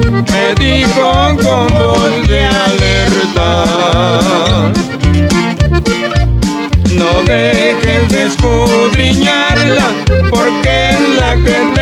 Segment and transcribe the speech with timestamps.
[0.00, 3.64] me dijo con voz de alerta.
[6.90, 9.88] No dejes de escudriñarla,
[10.30, 11.81] porque es la que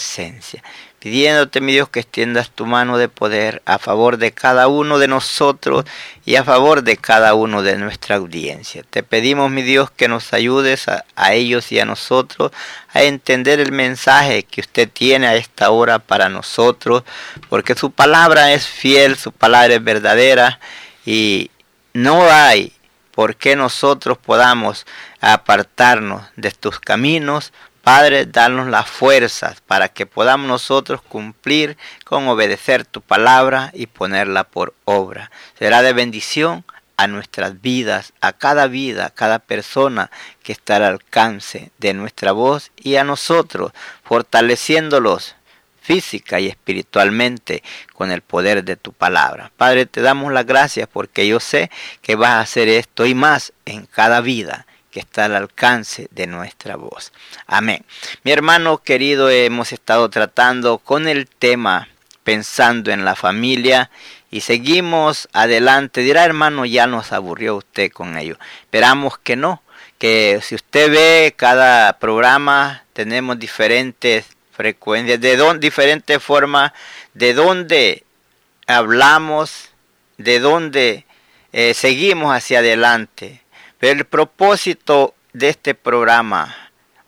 [0.00, 0.62] Presencia,
[0.98, 5.08] pidiéndote, mi Dios, que extiendas tu mano de poder a favor de cada uno de
[5.08, 5.84] nosotros
[6.24, 8.82] y a favor de cada uno de nuestra audiencia.
[8.88, 12.50] Te pedimos, mi Dios, que nos ayudes a, a ellos y a nosotros
[12.94, 17.02] a entender el mensaje que usted tiene a esta hora para nosotros,
[17.50, 20.60] porque su palabra es fiel, su palabra es verdadera
[21.04, 21.50] y
[21.92, 22.72] no hay
[23.10, 24.86] por qué nosotros podamos
[25.20, 27.52] apartarnos de tus caminos,
[27.82, 34.44] Padre, danos las fuerzas para que podamos nosotros cumplir con obedecer tu palabra y ponerla
[34.44, 35.30] por obra.
[35.58, 36.64] Será de bendición
[36.98, 40.10] a nuestras vidas, a cada vida, a cada persona
[40.42, 43.72] que está al alcance de nuestra voz y a nosotros,
[44.04, 45.36] fortaleciéndolos
[45.80, 47.62] física y espiritualmente
[47.94, 49.50] con el poder de tu palabra.
[49.56, 51.70] Padre, te damos las gracias porque yo sé
[52.02, 56.26] que vas a hacer esto y más en cada vida que está al alcance de
[56.26, 57.12] nuestra voz.
[57.46, 57.84] Amén.
[58.24, 61.88] Mi hermano querido, hemos estado tratando con el tema
[62.24, 63.90] pensando en la familia
[64.30, 66.02] y seguimos adelante.
[66.02, 68.38] Dirá hermano, ya nos aburrió usted con ello.
[68.62, 69.62] Esperamos que no,
[69.98, 76.72] que si usted ve cada programa tenemos diferentes frecuencias, de don, diferentes formas,
[77.14, 78.04] de dónde
[78.66, 79.70] hablamos,
[80.18, 81.06] de dónde
[81.52, 83.42] eh, seguimos hacia adelante.
[83.80, 86.54] Pero el propósito de este programa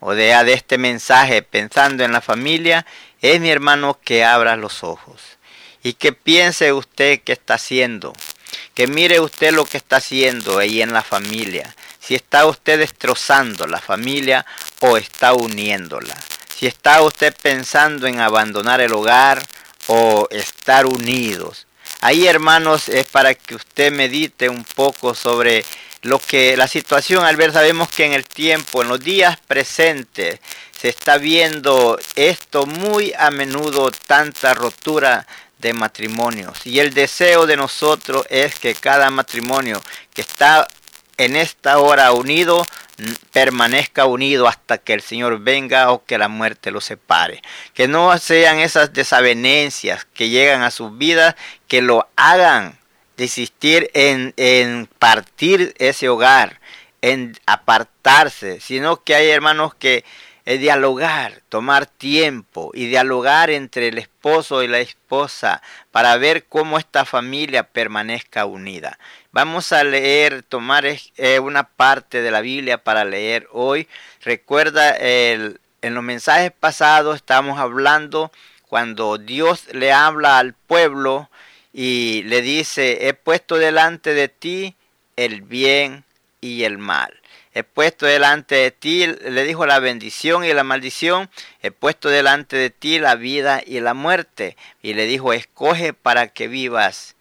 [0.00, 2.86] o de, de este mensaje pensando en la familia
[3.20, 5.20] es mi hermano que abra los ojos
[5.82, 8.14] y que piense usted qué está haciendo,
[8.74, 13.66] que mire usted lo que está haciendo ahí en la familia, si está usted destrozando
[13.66, 14.46] la familia
[14.80, 16.16] o está uniéndola,
[16.56, 19.42] si está usted pensando en abandonar el hogar
[19.88, 21.66] o estar unidos.
[22.00, 25.64] Ahí hermanos es para que usted medite un poco sobre
[26.02, 30.40] lo que la situación al ver sabemos que en el tiempo, en los días presentes,
[30.78, 35.26] se está viendo esto muy a menudo, tanta rotura
[35.58, 36.66] de matrimonios.
[36.66, 39.80] Y el deseo de nosotros es que cada matrimonio
[40.12, 40.66] que está
[41.18, 42.66] en esta hora unido,
[43.32, 47.42] permanezca unido hasta que el Señor venga o que la muerte lo separe.
[47.74, 51.36] Que no sean esas desavenencias que llegan a sus vidas,
[51.68, 52.78] que lo hagan
[53.22, 56.60] desistir en, en partir ese hogar,
[57.02, 60.04] en apartarse, sino que hay hermanos que
[60.44, 66.78] es dialogar, tomar tiempo y dialogar entre el esposo y la esposa para ver cómo
[66.78, 68.98] esta familia permanezca unida.
[69.30, 73.86] Vamos a leer, tomar eh, una parte de la Biblia para leer hoy.
[74.22, 78.32] Recuerda, el, en los mensajes pasados estamos hablando
[78.66, 81.30] cuando Dios le habla al pueblo
[81.72, 84.76] y le dice, he puesto delante de ti
[85.16, 86.04] el bien
[86.40, 87.20] y el mal.
[87.54, 91.28] He puesto delante de ti, le dijo la bendición y la maldición,
[91.62, 94.56] he puesto delante de ti la vida y la muerte.
[94.82, 97.14] Y le dijo, escoge para que vivas.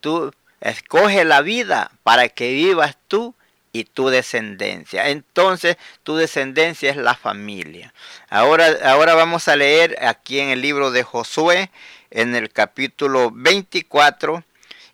[0.00, 0.32] Tú
[0.62, 3.34] Escoge la vida para que vivas tú
[3.72, 5.08] y tu descendencia.
[5.08, 7.92] Entonces tu descendencia es la familia.
[8.30, 11.70] Ahora, ahora vamos a leer aquí en el libro de Josué,
[12.12, 14.44] en el capítulo 24,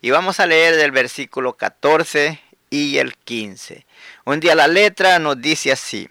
[0.00, 3.84] y vamos a leer del versículo 14 y el 15.
[4.24, 6.08] Un día la letra nos dice así.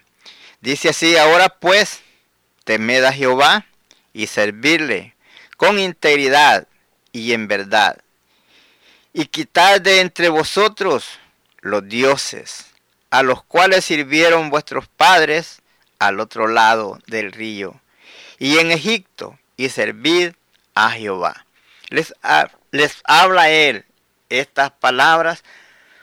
[0.61, 2.01] Dice así, ahora pues,
[2.63, 3.65] temed a Jehová
[4.13, 5.15] y servirle
[5.57, 6.67] con integridad
[7.11, 7.97] y en verdad
[9.17, 11.17] y quitad de entre vosotros
[11.61, 12.67] los dioses,
[13.09, 15.63] a los cuales sirvieron vuestros padres
[15.97, 17.81] al otro lado del río,
[18.37, 20.33] y en Egipto, y servid
[20.85, 21.45] a Jehová.
[21.89, 22.13] Les,
[22.71, 23.85] les habla él
[24.29, 25.43] estas palabras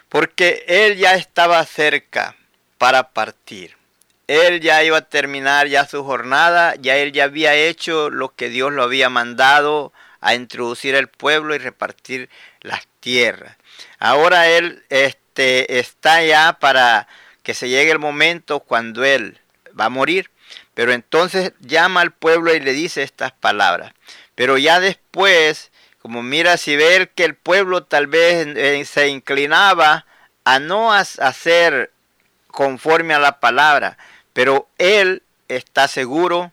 [0.09, 2.37] porque él ya estaba cerca
[2.79, 3.77] para partir.
[4.27, 8.49] Él ya iba a terminar ya su jornada, ya él ya había hecho lo que
[8.49, 12.31] Dios lo había mandado a introducir al pueblo y repartir
[12.61, 13.57] las tierras.
[13.99, 17.07] Ahora él este, está ya para
[17.43, 19.39] que se llegue el momento cuando él
[19.79, 20.31] va a morir.
[20.75, 23.93] Pero entonces llama al pueblo y le dice estas palabras.
[24.35, 25.71] Pero ya después,
[26.01, 30.07] como mira si ver que el pueblo tal vez eh, se inclinaba
[30.45, 31.93] a no hacer
[32.49, 33.99] conforme a la palabra,
[34.33, 36.53] pero él está seguro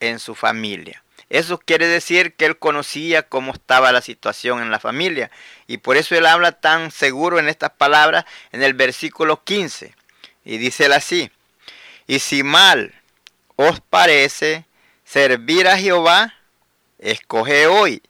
[0.00, 1.02] en su familia.
[1.30, 5.30] Eso quiere decir que él conocía cómo estaba la situación en la familia.
[5.66, 9.94] Y por eso él habla tan seguro en estas palabras en el versículo 15.
[10.44, 11.30] Y dice él así.
[12.06, 12.94] Y si mal
[13.56, 14.66] os parece
[15.04, 16.33] servir a Jehová,
[17.04, 18.02] escoge hoy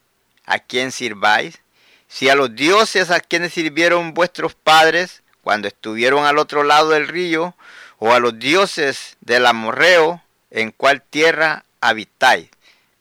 [0.45, 1.61] a quien sirváis.
[2.07, 7.07] Si a los dioses a quienes sirvieron vuestros padres cuando estuvieron al otro lado del
[7.07, 7.55] río,
[7.97, 10.21] o a los dioses del amorreo,
[10.51, 12.49] en cuál tierra habitáis.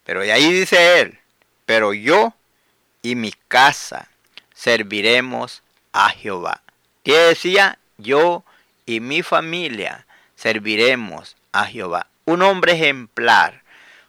[0.05, 1.19] Pero ahí dice él,
[1.67, 2.35] pero yo
[3.02, 4.08] y mi casa
[4.55, 5.62] serviremos
[5.93, 6.62] a Jehová.
[7.02, 7.79] ¿Qué decía?
[7.96, 8.44] Yo
[8.87, 10.06] y mi familia
[10.37, 12.06] serviremos a Jehová.
[12.25, 13.62] Un hombre ejemplar,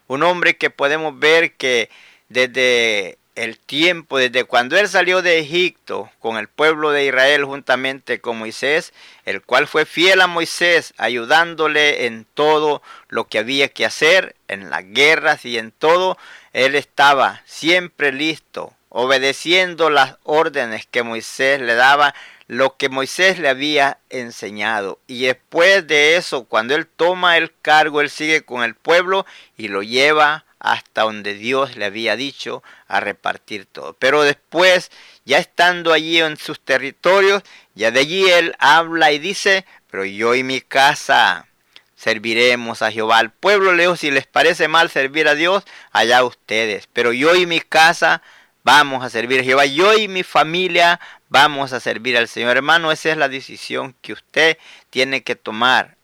[0.06, 1.90] un hombre que podemos ver que
[2.28, 8.20] desde el tiempo, desde cuando él salió de Egipto con el pueblo de Israel juntamente
[8.20, 8.94] con Moisés,
[9.26, 14.70] el cual fue fiel a Moisés, ayudándole en todo lo que había que hacer, en
[14.70, 16.16] las guerras y en todo,
[16.54, 22.14] él estaba siempre listo, obedeciendo las órdenes que Moisés le daba,
[22.48, 24.98] lo que Moisés le había enseñado.
[25.06, 29.68] Y después de eso, cuando él toma el cargo, él sigue con el pueblo y
[29.68, 33.94] lo lleva hasta donde Dios le había dicho a repartir todo.
[33.94, 34.90] Pero después,
[35.24, 37.42] ya estando allí en sus territorios,
[37.74, 41.46] ya de allí él habla y dice, pero yo y mi casa
[41.94, 43.18] serviremos a Jehová.
[43.18, 46.88] Al pueblo leo, si les parece mal servir a Dios, allá ustedes.
[46.92, 48.22] Pero yo y mi casa
[48.62, 49.66] vamos a servir a Jehová.
[49.66, 52.56] Yo y mi familia vamos a servir al Señor.
[52.56, 54.58] Hermano, esa es la decisión que usted
[54.90, 55.96] tiene que tomar.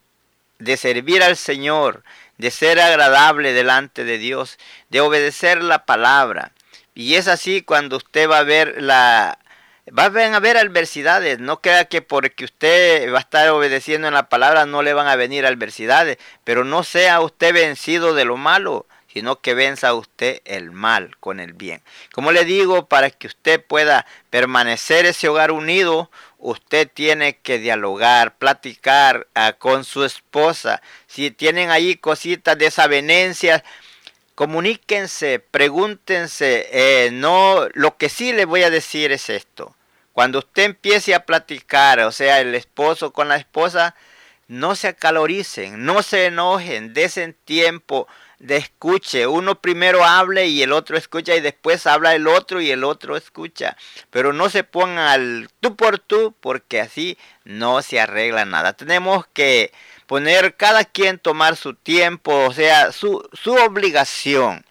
[0.58, 2.04] De servir al Señor,
[2.38, 4.58] de ser agradable delante de Dios,
[4.90, 6.52] de obedecer la palabra.
[6.94, 9.38] Y es así cuando usted va a ver la...
[9.98, 14.28] Va a haber adversidades, no crea que porque usted va a estar obedeciendo en la
[14.28, 18.86] palabra no le van a venir adversidades, pero no sea usted vencido de lo malo,
[19.12, 21.82] sino que venza usted el mal con el bien.
[22.12, 28.36] Como le digo, para que usted pueda permanecer ese hogar unido, usted tiene que dialogar,
[28.38, 30.80] platicar ah, con su esposa.
[31.06, 33.62] Si tienen ahí cositas, desavenencias,
[34.34, 36.68] comuníquense, pregúntense.
[36.72, 39.76] Eh, no, lo que sí le voy a decir es esto.
[40.14, 43.94] Cuando usted empiece a platicar, o sea, el esposo con la esposa,
[44.48, 48.08] no se acaloricen, no se enojen, desen tiempo
[48.42, 49.26] de escuche.
[49.26, 53.16] Uno primero hable y el otro escucha y después habla el otro y el otro
[53.16, 53.76] escucha.
[54.10, 58.74] Pero no se pongan al tú por tú porque así no se arregla nada.
[58.74, 59.72] Tenemos que
[60.06, 64.66] poner cada quien tomar su tiempo, o sea, su, su obligación.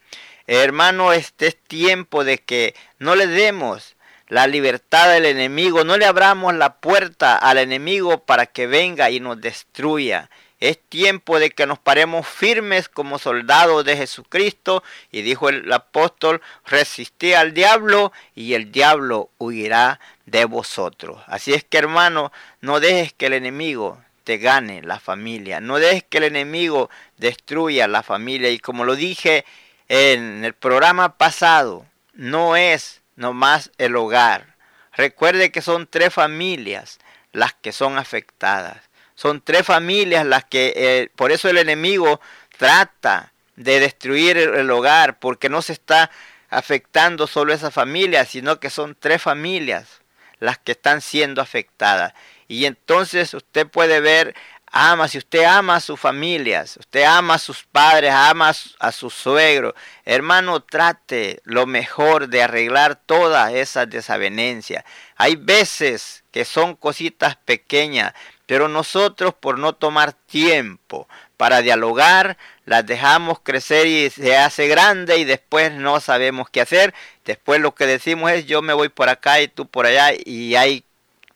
[0.48, 3.96] Hermano, este es tiempo de que no le demos
[4.28, 9.20] la libertad del enemigo, no le abramos la puerta al enemigo para que venga y
[9.20, 10.30] nos destruya.
[10.62, 14.84] Es tiempo de que nos paremos firmes como soldados de Jesucristo.
[15.12, 21.20] Y dijo el apóstol, resistí al diablo y el diablo huirá de vosotros.
[21.26, 25.62] Así es que hermano, no dejes que el enemigo te gane la familia.
[25.62, 28.52] No dejes que el enemigo destruya la familia.
[28.52, 29.46] Y como lo dije
[29.88, 34.56] en el programa pasado, no es nomás el hogar.
[34.94, 37.00] Recuerde que son tres familias
[37.32, 38.91] las que son afectadas.
[39.22, 42.20] Son tres familias las que, eh, por eso el enemigo
[42.58, 46.10] trata de destruir el, hogar, porque no se está
[46.50, 50.02] afectando solo esa familia, sino que son tres familias
[50.40, 52.14] las que están siendo afectadas.
[52.48, 54.34] Y entonces usted puede ver,
[54.72, 59.12] ama, si usted ama a sus familias, usted ama a sus padres, ama a su
[59.12, 64.84] suegro, hermano, trate lo mejor de arreglar todas esas desavenencias.
[65.16, 68.14] Hay veces que son cositas pequeñas,
[68.52, 75.20] pero nosotros por no tomar tiempo para dialogar, las dejamos crecer y se hace grande
[75.20, 76.94] y después no sabemos qué hacer.
[77.24, 80.56] Después lo que decimos es yo me voy por acá y tú por allá y
[80.56, 80.84] hay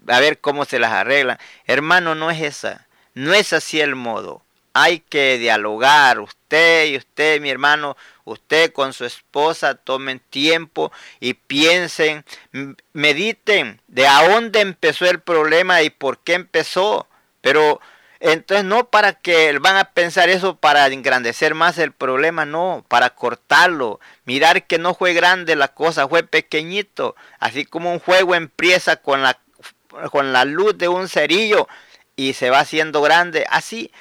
[0.09, 1.37] a ver cómo se las arreglan.
[1.63, 4.44] Hermano, no es esa, no es así el modo.
[4.77, 10.91] Hay que dialogar, usted y usted, mi hermano, usted con su esposa, tomen tiempo
[11.21, 12.25] y piensen,
[12.91, 17.07] mediten de a dónde empezó el problema y por qué empezó.
[17.39, 17.79] Pero
[18.19, 23.11] entonces no para que van a pensar eso para engrandecer más el problema, no, para
[23.11, 24.01] cortarlo.
[24.25, 27.15] Mirar que no fue grande la cosa, fue pequeñito.
[27.39, 29.39] Así como un juego empieza con la
[30.11, 31.69] con la luz de un cerillo
[32.15, 33.45] y se va haciendo grande.
[33.49, 33.91] Así,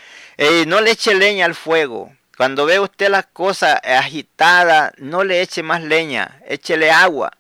[0.67, 2.12] no le eche leña al fuego.
[2.37, 7.33] Cuando ve usted las cosas agitadas, no le eche más leña, échele agua.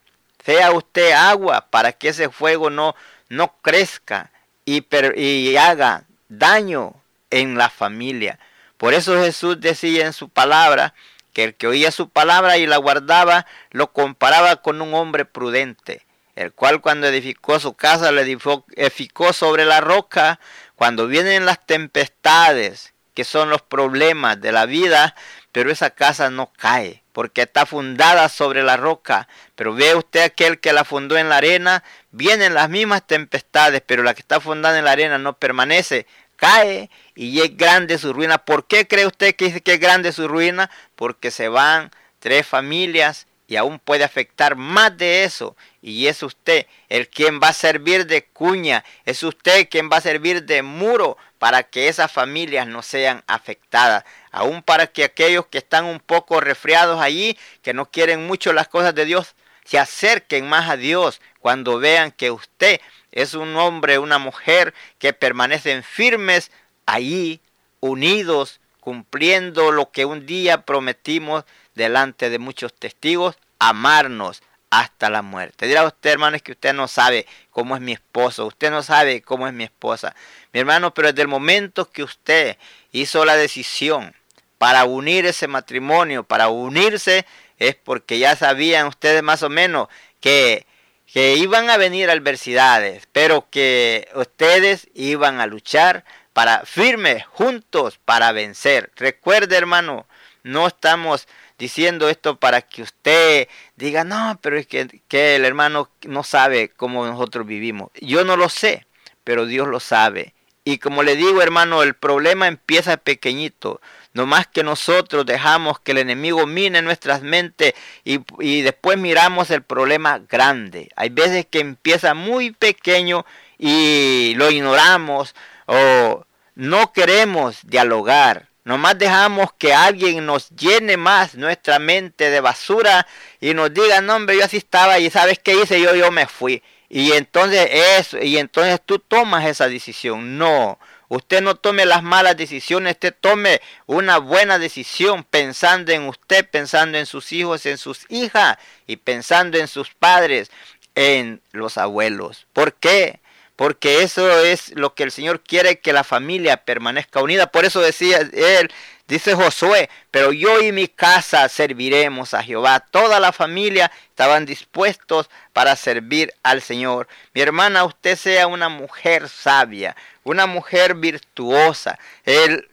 [0.44, 2.94] Sea usted agua para que ese fuego no,
[3.28, 4.30] no crezca
[4.64, 4.86] y,
[5.16, 6.94] y haga daño
[7.30, 8.38] en la familia.
[8.76, 10.94] Por eso Jesús decía en su palabra
[11.32, 16.04] que el que oía su palabra y la guardaba lo comparaba con un hombre prudente
[16.36, 20.40] el cual cuando edificó su casa la edificó sobre la roca,
[20.76, 25.14] cuando vienen las tempestades, que son los problemas de la vida,
[25.52, 29.28] pero esa casa no cae, porque está fundada sobre la roca.
[29.54, 34.02] Pero ve usted aquel que la fundó en la arena, vienen las mismas tempestades, pero
[34.02, 38.38] la que está fundada en la arena no permanece, cae y es grande su ruina.
[38.38, 40.70] ¿Por qué cree usted que dice que es grande su ruina?
[40.96, 45.56] Porque se van tres familias y aún puede afectar más de eso.
[45.82, 50.02] Y es usted el quien va a servir de cuña, es usted quien va a
[50.02, 55.58] servir de muro para que esas familias no sean afectadas, aún para que aquellos que
[55.58, 59.34] están un poco resfriados allí, que no quieren mucho las cosas de Dios,
[59.64, 62.80] se acerquen más a Dios cuando vean que usted
[63.12, 66.50] es un hombre, una mujer que permanecen firmes
[66.86, 67.40] allí,
[67.80, 74.42] unidos, cumpliendo lo que un día prometimos delante de muchos testigos, amarnos,
[74.80, 75.66] hasta la muerte.
[75.66, 79.22] Dirá usted, hermano, es que usted no sabe cómo es mi esposo, usted no sabe
[79.22, 80.16] cómo es mi esposa.
[80.52, 82.56] Mi hermano, pero desde el momento que usted
[82.90, 84.14] hizo la decisión
[84.58, 87.24] para unir ese matrimonio, para unirse,
[87.58, 89.88] es porque ya sabían ustedes más o menos
[90.20, 90.66] que,
[91.06, 98.32] que iban a venir adversidades, pero que ustedes iban a luchar para firmes juntos para
[98.32, 98.90] vencer.
[98.96, 100.06] Recuerde, hermano,
[100.42, 105.90] no estamos diciendo esto para que usted diga, no, pero es que, que, el hermano
[106.02, 107.90] no sabe cómo nosotros vivimos.
[108.00, 108.86] Yo no lo sé,
[109.24, 110.34] pero Dios lo sabe.
[110.64, 113.82] Y como le digo, hermano, el problema empieza pequeñito.
[114.14, 119.50] No más que nosotros dejamos que el enemigo mine nuestras mentes y, y después miramos
[119.50, 120.88] el problema grande.
[120.96, 123.26] Hay veces que empieza muy pequeño
[123.58, 125.34] y lo ignoramos
[125.66, 133.06] o no queremos dialogar Nomás dejamos que alguien nos llene más nuestra mente de basura
[133.38, 136.26] y nos diga, no hombre, yo así estaba y sabes qué hice yo, yo me
[136.26, 136.62] fui.
[136.88, 137.68] Y entonces
[137.98, 140.38] eso, y entonces tú tomas esa decisión.
[140.38, 140.78] No,
[141.08, 146.96] usted no tome las malas decisiones, usted tome una buena decisión pensando en usted, pensando
[146.96, 148.56] en sus hijos, en sus hijas
[148.86, 150.50] y pensando en sus padres,
[150.94, 152.46] en los abuelos.
[152.54, 153.20] ¿Por qué?
[153.56, 157.46] Porque eso es lo que el Señor quiere que la familia permanezca unida.
[157.46, 158.72] Por eso decía él,
[159.06, 162.80] dice Josué, pero yo y mi casa serviremos a Jehová.
[162.80, 167.06] Toda la familia estaban dispuestos para servir al Señor.
[167.32, 169.94] Mi hermana, usted sea una mujer sabia,
[170.24, 171.98] una mujer virtuosa.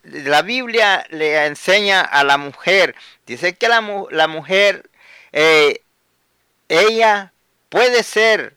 [0.04, 2.96] la Biblia le enseña a la mujer,
[3.28, 3.82] dice que la,
[4.28, 4.90] mujer,
[5.32, 5.84] eh,
[6.70, 7.34] ella
[7.70, 8.56] puede ser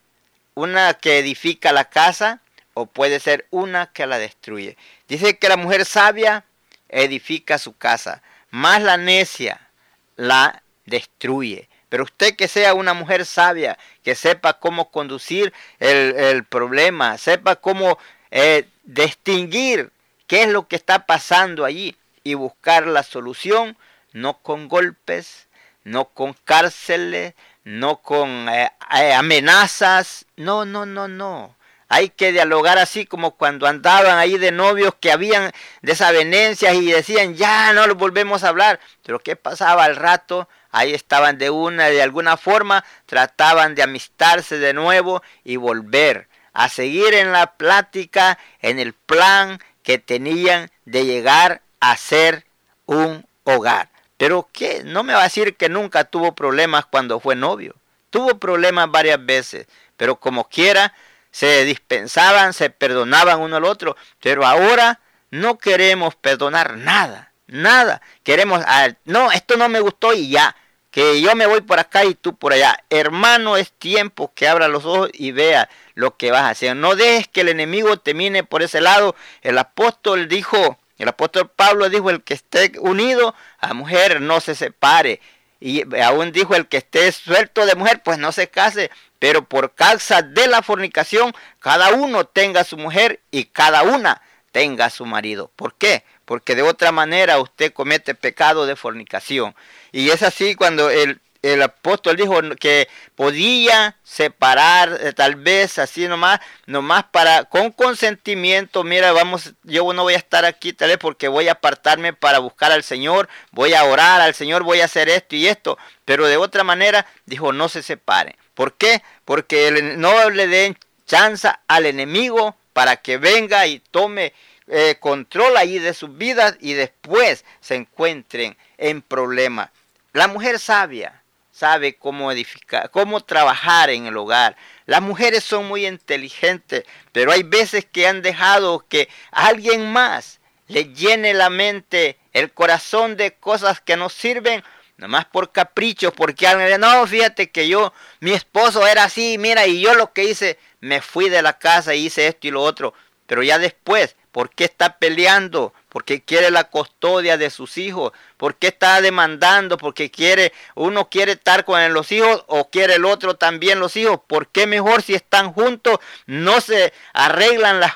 [0.55, 2.41] una que edifica la casa,
[2.73, 4.77] o puede ser una que la destruye.
[5.07, 6.43] Dice que la mujer sabia
[6.89, 9.69] edifica su casa, más la necia
[10.15, 11.69] la destruye.
[11.89, 17.97] Pero usted que sea una mujer sabia, que sepa cómo conducir el, problema, sepa cómo
[18.31, 19.91] eh, distinguir
[20.27, 23.77] qué es lo que está pasando allí y buscar la solución,
[24.11, 25.47] no con golpes,
[25.83, 27.33] no con cárceles,
[27.65, 31.55] no con eh, eh, amenazas, no, no, no, no.
[31.89, 37.35] Hay que dialogar así como cuando andaban ahí de novios que habían desavenencias y decían,
[37.35, 38.79] ya no lo volvemos a hablar.
[39.03, 40.47] Pero ¿qué pasaba al rato?
[40.71, 46.69] Ahí estaban de una, de alguna forma, trataban de amistarse de nuevo y volver a
[46.69, 52.45] seguir en la plática, en el plan que tenían de llegar a ser
[52.85, 53.89] un hogar.
[54.17, 54.83] Pero ¿qué?
[54.83, 57.75] No me va a decir que nunca tuvo problemas cuando fue novio.
[58.09, 59.67] Tuvo problemas varias veces,
[59.97, 60.93] pero como quiera,
[61.31, 63.97] se dispensaban, se perdonaban uno al otro.
[64.21, 68.01] Pero ahora no queremos perdonar nada, nada.
[68.23, 68.63] Queremos,
[69.03, 70.55] no, esto no me gustó y ya
[70.95, 72.81] que yo me voy por acá y tú por allá.
[72.89, 76.73] Hermano, es tiempo que abra los ojos y vea lo que vas a hacer.
[76.77, 79.13] No dejes que el enemigo te mine por ese lado.
[79.41, 84.55] El apóstol dijo, el apóstol Pablo dijo, el que esté unido a mujer no se
[84.55, 85.19] separe.
[85.59, 88.91] Y aún dijo, el que esté suelto de mujer, pues no se case.
[89.19, 94.21] Pero por causa de la fornicación, cada uno tenga su mujer y cada una
[94.51, 95.51] tenga su marido.
[95.55, 96.03] ¿Por qué?
[96.23, 99.55] Porque de otra manera usted comete pecado de fornicación.
[99.91, 101.19] Y es así cuando el,
[101.53, 108.83] el apóstol dijo que podía separar eh, tal vez así nomás, nomás para con consentimiento,
[108.83, 112.39] mira, vamos, yo no voy a estar aquí tal vez porque voy a apartarme para
[112.39, 116.25] buscar al Señor, voy a orar al Señor, voy a hacer esto y esto, pero
[116.25, 118.35] de otra manera dijo no se separen.
[118.55, 119.03] ¿Por qué?
[119.23, 124.33] Porque no le den chance al enemigo para que venga y tome
[124.67, 129.69] eh, control ahí de sus vidas y después se encuentren en problemas.
[130.13, 131.21] La mujer sabia
[131.55, 134.57] sabe cómo edificar, cómo trabajar en el hogar.
[134.85, 140.93] Las mujeres son muy inteligentes, pero hay veces que han dejado que alguien más le
[140.93, 144.63] llene la mente, el corazón de cosas que no sirven,
[144.97, 149.79] nomás por caprichos, porque alguien no, fíjate que yo, mi esposo era así, mira, y
[149.79, 152.93] yo lo que hice, me fui de la casa y hice esto y lo otro,
[153.27, 155.73] pero ya después, ¿por qué está peleando?
[155.95, 161.63] Porque quiere la custodia de sus hijos, porque está demandando, porque quiere, uno quiere estar
[161.63, 165.53] con los hijos o quiere el otro también los hijos, ¿por qué mejor si están
[165.53, 167.93] juntos no se arreglan las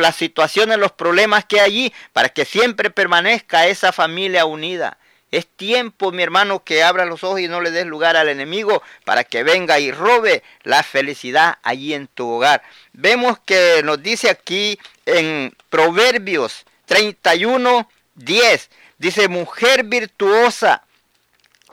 [0.00, 4.98] las situaciones, los problemas que hay allí, para que siempre permanezca esa familia unida.
[5.30, 8.82] Es tiempo, mi hermano, que abra los ojos y no le des lugar al enemigo
[9.04, 12.64] para que venga y robe la felicidad allí en tu hogar.
[12.92, 18.70] Vemos que nos dice aquí en Proverbios 31, 10.
[18.98, 20.82] Dice, mujer virtuosa,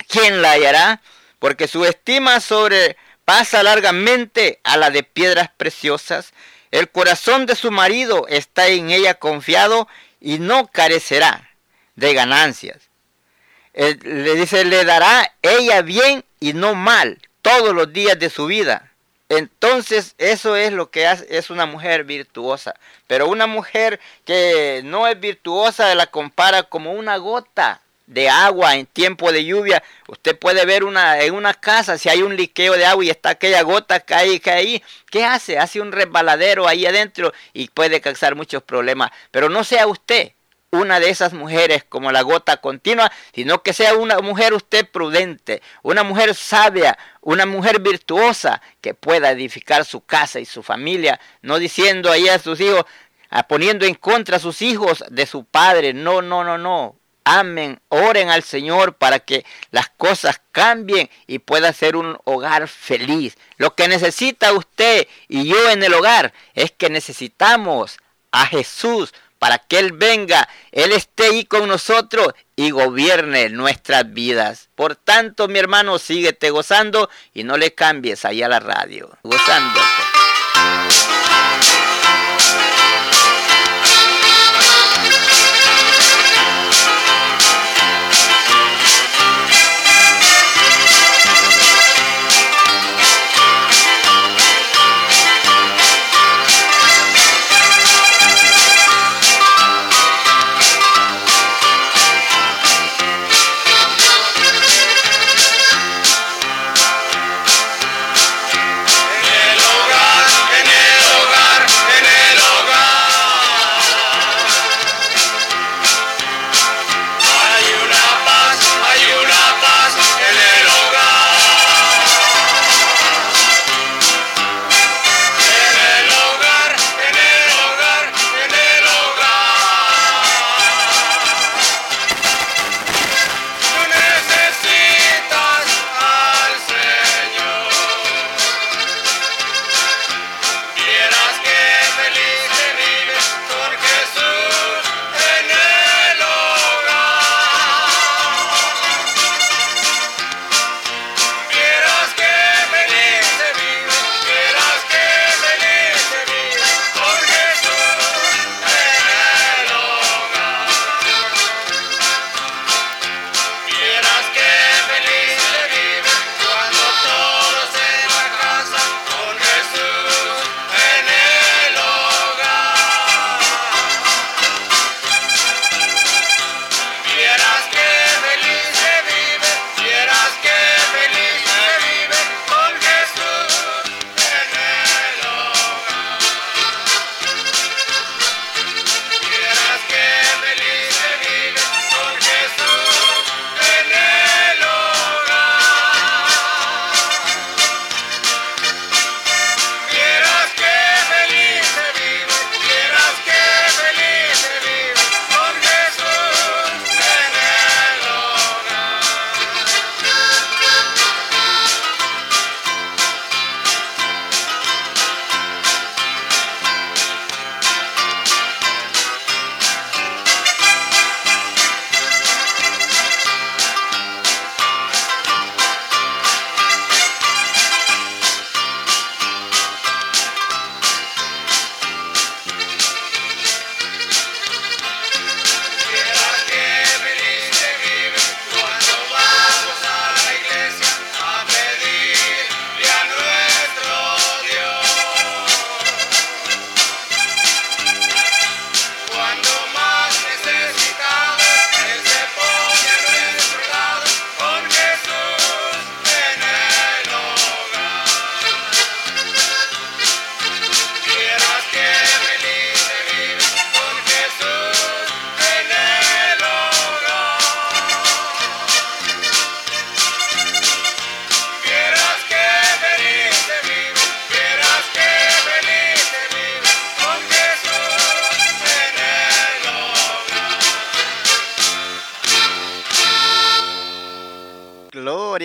[0.08, 1.02] ¿quién la hallará?
[1.40, 6.34] Porque su estima sobrepasa largamente a la de piedras preciosas.
[6.72, 9.88] El corazón de su marido está en ella confiado
[10.20, 11.50] y no carecerá
[11.96, 12.90] de ganancias.
[13.74, 18.93] le dice, le dará ella bien y no mal todos los días de su vida.
[19.38, 22.76] Entonces eso es lo que es una mujer virtuosa.
[23.08, 28.86] Pero una mujer que no es virtuosa la compara como una gota de agua en
[28.86, 29.84] tiempo de lluvia.
[30.08, 33.30] Usted puede ver una, en una casa si hay un liqueo de agua y está
[33.30, 34.84] aquella gota cae, cae ahí.
[35.10, 35.58] ¿Qué hace?
[35.58, 39.12] Hace un resbaladero ahí adentro y puede causar muchos problemas.
[39.32, 40.32] Pero no sea usted
[40.74, 45.62] una de esas mujeres como la gota continua, sino que sea una mujer usted prudente,
[45.84, 51.60] una mujer sabia, una mujer virtuosa que pueda edificar su casa y su familia, no
[51.60, 52.86] diciendo ahí a sus hijos,
[53.48, 55.94] poniendo en contra a sus hijos de su padre.
[55.94, 56.96] No, no, no, no.
[57.26, 63.38] Amen, oren al Señor para que las cosas cambien y pueda ser un hogar feliz.
[63.58, 68.00] Lo que necesita usted y yo en el hogar es que necesitamos
[68.32, 74.70] a Jesús para que Él venga, Él esté ahí con nosotros y gobierne nuestras vidas.
[74.74, 79.10] Por tanto, mi hermano, síguete gozando y no le cambies ahí a la radio.
[79.22, 79.82] Gozando.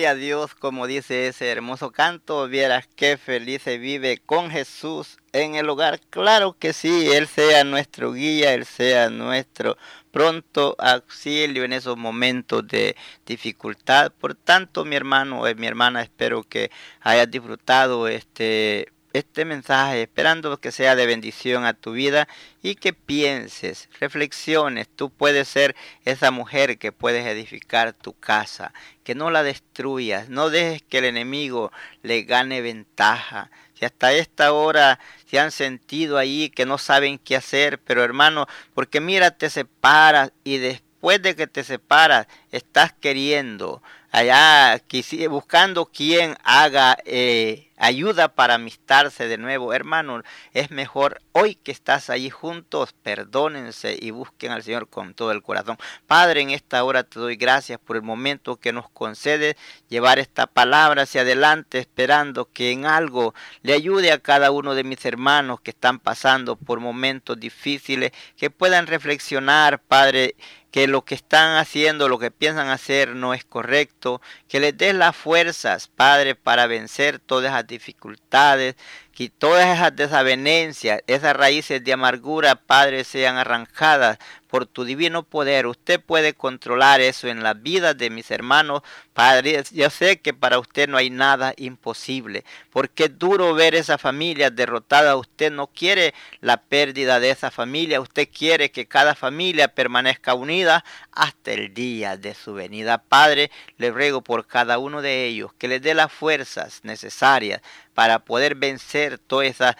[0.09, 5.53] A Dios, como dice ese hermoso canto, vieras qué feliz se vive con Jesús en
[5.55, 5.99] el hogar.
[6.09, 9.77] Claro que sí, Él sea nuestro guía, Él sea nuestro
[10.11, 12.95] pronto auxilio en esos momentos de
[13.25, 14.11] dificultad.
[14.11, 20.59] Por tanto, mi hermano y mi hermana, espero que hayas disfrutado este este mensaje, esperando
[20.59, 22.27] que sea de bendición a tu vida
[22.61, 24.87] y que pienses, reflexiones.
[24.95, 30.49] Tú puedes ser esa mujer que puedes edificar tu casa, que no la destruyas, no
[30.49, 31.71] dejes que el enemigo
[32.03, 33.49] le gane ventaja.
[33.73, 38.47] Si hasta esta hora se han sentido ahí que no saben qué hacer, pero hermano,
[38.73, 44.81] porque mira, te separas y después de que te separas, estás queriendo allá
[45.29, 49.73] buscando quien haga eh, ayuda para amistarse de nuevo.
[49.73, 50.21] Hermano,
[50.53, 55.41] es mejor hoy que estás allí juntos, perdónense y busquen al Señor con todo el
[55.41, 55.77] corazón.
[56.05, 60.45] Padre, en esta hora te doy gracias por el momento que nos concede llevar esta
[60.45, 65.61] palabra hacia adelante, esperando que en algo le ayude a cada uno de mis hermanos
[65.61, 70.35] que están pasando por momentos difíciles, que puedan reflexionar, Padre,
[70.71, 74.93] que lo que están haciendo, lo que piensan hacer no es correcto, que les des
[74.93, 78.75] las fuerzas, Padre, para vencer todas las dificultades,
[79.13, 85.67] que todas esas desavenencias, esas raíces de amargura, Padre, sean arrancadas por tu divino poder.
[85.67, 88.81] Usted puede controlar eso en la vida de mis hermanos.
[89.13, 93.97] Padre, yo sé que para usted no hay nada imposible, porque es duro ver esa
[93.97, 95.15] familia derrotada.
[95.15, 100.83] Usted no quiere la pérdida de esa familia, usted quiere que cada familia permanezca unida
[101.11, 102.97] hasta el día de su venida.
[102.97, 107.61] Padre, le ruego por cada uno de ellos que les dé las fuerzas necesarias
[107.93, 109.75] para poder vencer todas esas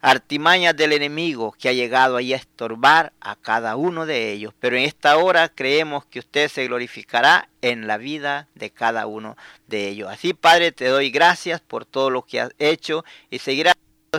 [0.00, 4.54] artimañas del enemigo que ha llegado ahí a estorbar a cada uno de ellos.
[4.60, 9.36] Pero en esta hora creemos que usted se glorificará en la vida de cada uno
[9.66, 10.08] de ellos.
[10.10, 13.74] Así, Padre, te doy gracias por todo lo que has hecho y seguirá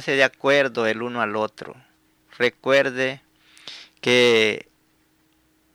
[0.06, 1.76] de acuerdo el uno al otro.
[2.38, 3.22] Recuerde
[4.02, 4.68] que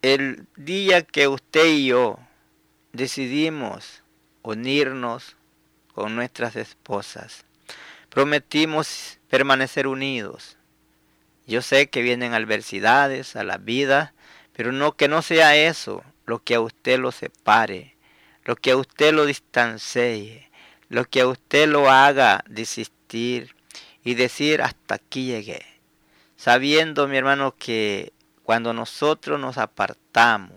[0.03, 2.19] el día que usted y yo
[2.93, 4.03] decidimos
[4.43, 5.37] unirnos
[5.95, 7.45] con nuestras esposas,
[8.15, 10.57] Prometimos permanecer unidos.
[11.49, 14.15] Yo sé que vienen adversidades a la vida,
[14.53, 17.97] pero no que no sea eso lo que a usted lo separe,
[18.45, 20.49] lo que a usted lo distancie,
[20.89, 23.57] lo que a usted lo haga desistir
[24.05, 25.67] y decir hasta aquí llegué.
[26.37, 28.13] Sabiendo, mi hermano, que
[28.45, 30.57] cuando nosotros nos apartamos,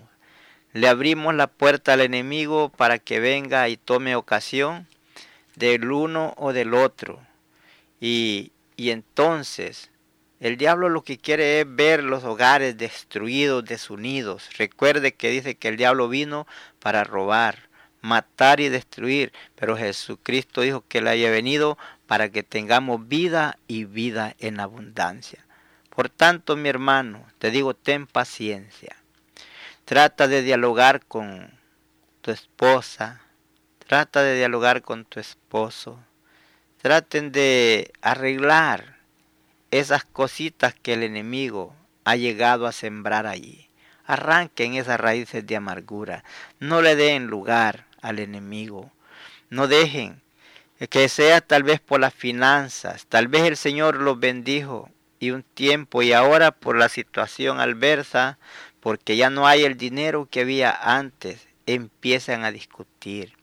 [0.73, 4.87] le abrimos la puerta al enemigo para que venga y tome ocasión
[5.55, 7.19] del uno o del otro
[7.99, 9.91] y, entonces
[10.39, 14.49] el diablo lo que quiere es ver los hogares destruidos, desunidos.
[14.57, 16.45] Recuerde que dice que el diablo vino
[16.79, 17.69] para robar,
[18.01, 23.85] matar y destruir, pero Jesucristo dijo que él haya venido para que tengamos vida y
[23.85, 25.43] vida en abundancia.
[25.89, 28.95] Por tanto, mi hermano, te digo, ten paciencia.
[29.85, 31.49] Trata de dialogar con
[32.21, 33.21] tu esposa,
[33.79, 35.99] trata de dialogar con tu esposo,
[36.87, 38.95] Traten de arreglar
[39.71, 43.67] esas cositas que el enemigo ha llegado a sembrar allí.
[44.05, 46.23] Arranquen esas raíces de amargura.
[46.61, 48.89] No le den lugar al enemigo.
[49.49, 50.21] No dejen
[50.89, 53.05] que sea tal vez por las finanzas.
[53.07, 58.37] Tal vez el Señor los bendijo y un tiempo y ahora por la situación adversa,
[58.79, 63.33] porque ya no hay el dinero que había antes, empiezan a discutir,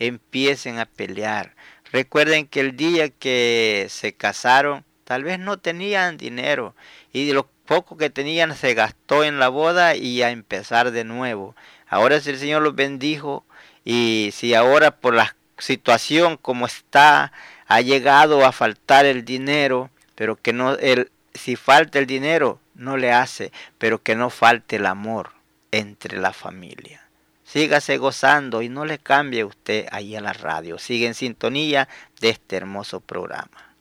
[0.00, 1.54] empiecen a pelear,
[1.92, 6.74] Recuerden que el día que se casaron, tal vez no tenían dinero
[7.12, 11.54] y lo poco que tenían se gastó en la boda y a empezar de nuevo.
[11.88, 13.44] Ahora si el Señor los bendijo
[13.84, 17.32] y si ahora por la situación como está
[17.66, 22.96] ha llegado a faltar el dinero, pero que no el si falta el dinero no
[22.96, 25.30] le hace, pero que no falte el amor
[25.70, 27.07] entre la familia.
[27.48, 30.76] Sígase gozando y no le cambie usted ahí a la radio.
[30.76, 31.88] Sigue en sintonía
[32.20, 33.74] de este hermoso programa.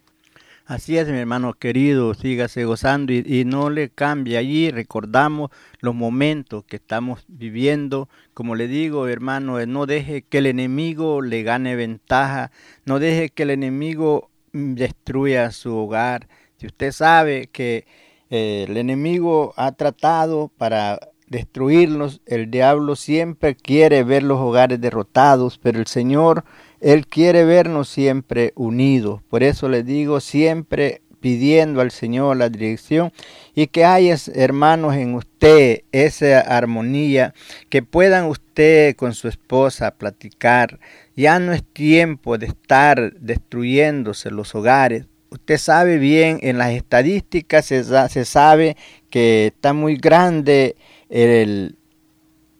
[0.65, 4.71] Así es, mi hermano querido, sígase gozando y, no le cambie allí.
[4.71, 5.51] Recordamos
[5.81, 8.07] los momentos que estamos viviendo.
[8.33, 12.51] Como le digo, hermano, no deje que el enemigo le gane ventaja.
[12.85, 16.29] No deje que el enemigo mm, destruya su hogar.
[16.55, 17.85] Si usted sabe que
[18.29, 22.21] eh, el enemigo ha tratado para destruirlos.
[22.25, 26.43] El diablo siempre quiere ver los hogares derrotados, pero el Señor,
[26.81, 29.21] Él quiere vernos siempre unidos.
[29.29, 33.11] Por eso les digo, siempre pidiendo al Señor la dirección
[33.55, 37.33] y que haya, hermanos, en usted esa armonía,
[37.69, 40.79] que puedan usted con su esposa platicar.
[41.15, 45.05] Ya no es tiempo de estar destruyéndose los hogares.
[45.29, 48.77] Usted sabe bien, en las estadísticas se, se sabe
[49.09, 50.77] que está muy grande
[51.09, 51.77] el,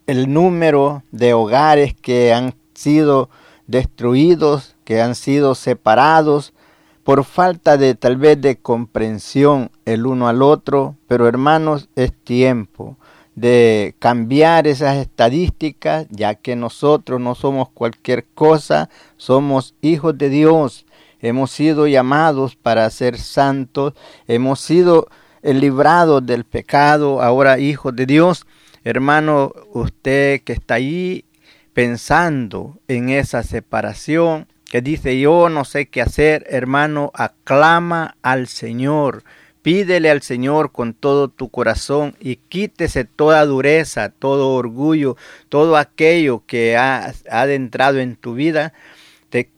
[0.07, 3.29] el número de hogares que han sido
[3.67, 6.53] destruidos, que han sido separados
[7.03, 12.97] por falta de tal vez de comprensión el uno al otro, pero hermanos, es tiempo
[13.36, 20.86] de cambiar esas estadísticas, ya que nosotros no somos cualquier cosa, somos hijos de Dios,
[21.21, 23.93] hemos sido llamados para ser santos,
[24.27, 25.07] hemos sido
[25.41, 28.45] librados del pecado, ahora hijos de Dios.
[28.84, 31.26] Hermano, usted que está ahí
[31.73, 39.23] pensando en esa separación, que dice yo no sé qué hacer, hermano, aclama al Señor.
[39.62, 45.17] Pídele al Señor con todo tu corazón y quítese toda dureza, todo orgullo,
[45.50, 48.73] todo aquello que ha adentrado en tu vida.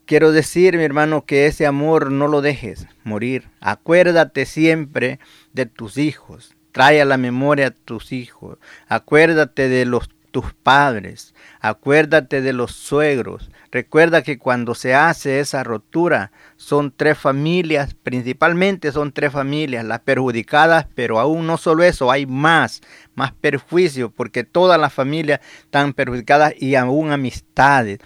[0.10, 3.48] Quiero decir, mi hermano, que ese amor no lo dejes morir.
[3.60, 5.20] Acuérdate siempre
[5.54, 6.56] de tus hijos.
[6.72, 8.58] Trae a la memoria a tus hijos.
[8.88, 13.50] Acuérdate de los tus padres, acuérdate de los suegros.
[13.72, 20.02] Recuerda que cuando se hace esa rotura son tres familias, principalmente son tres familias las
[20.02, 22.82] perjudicadas, pero aún no solo eso, hay más,
[23.16, 28.00] más perjuicio, porque todas las familias están perjudicadas y aún amistades.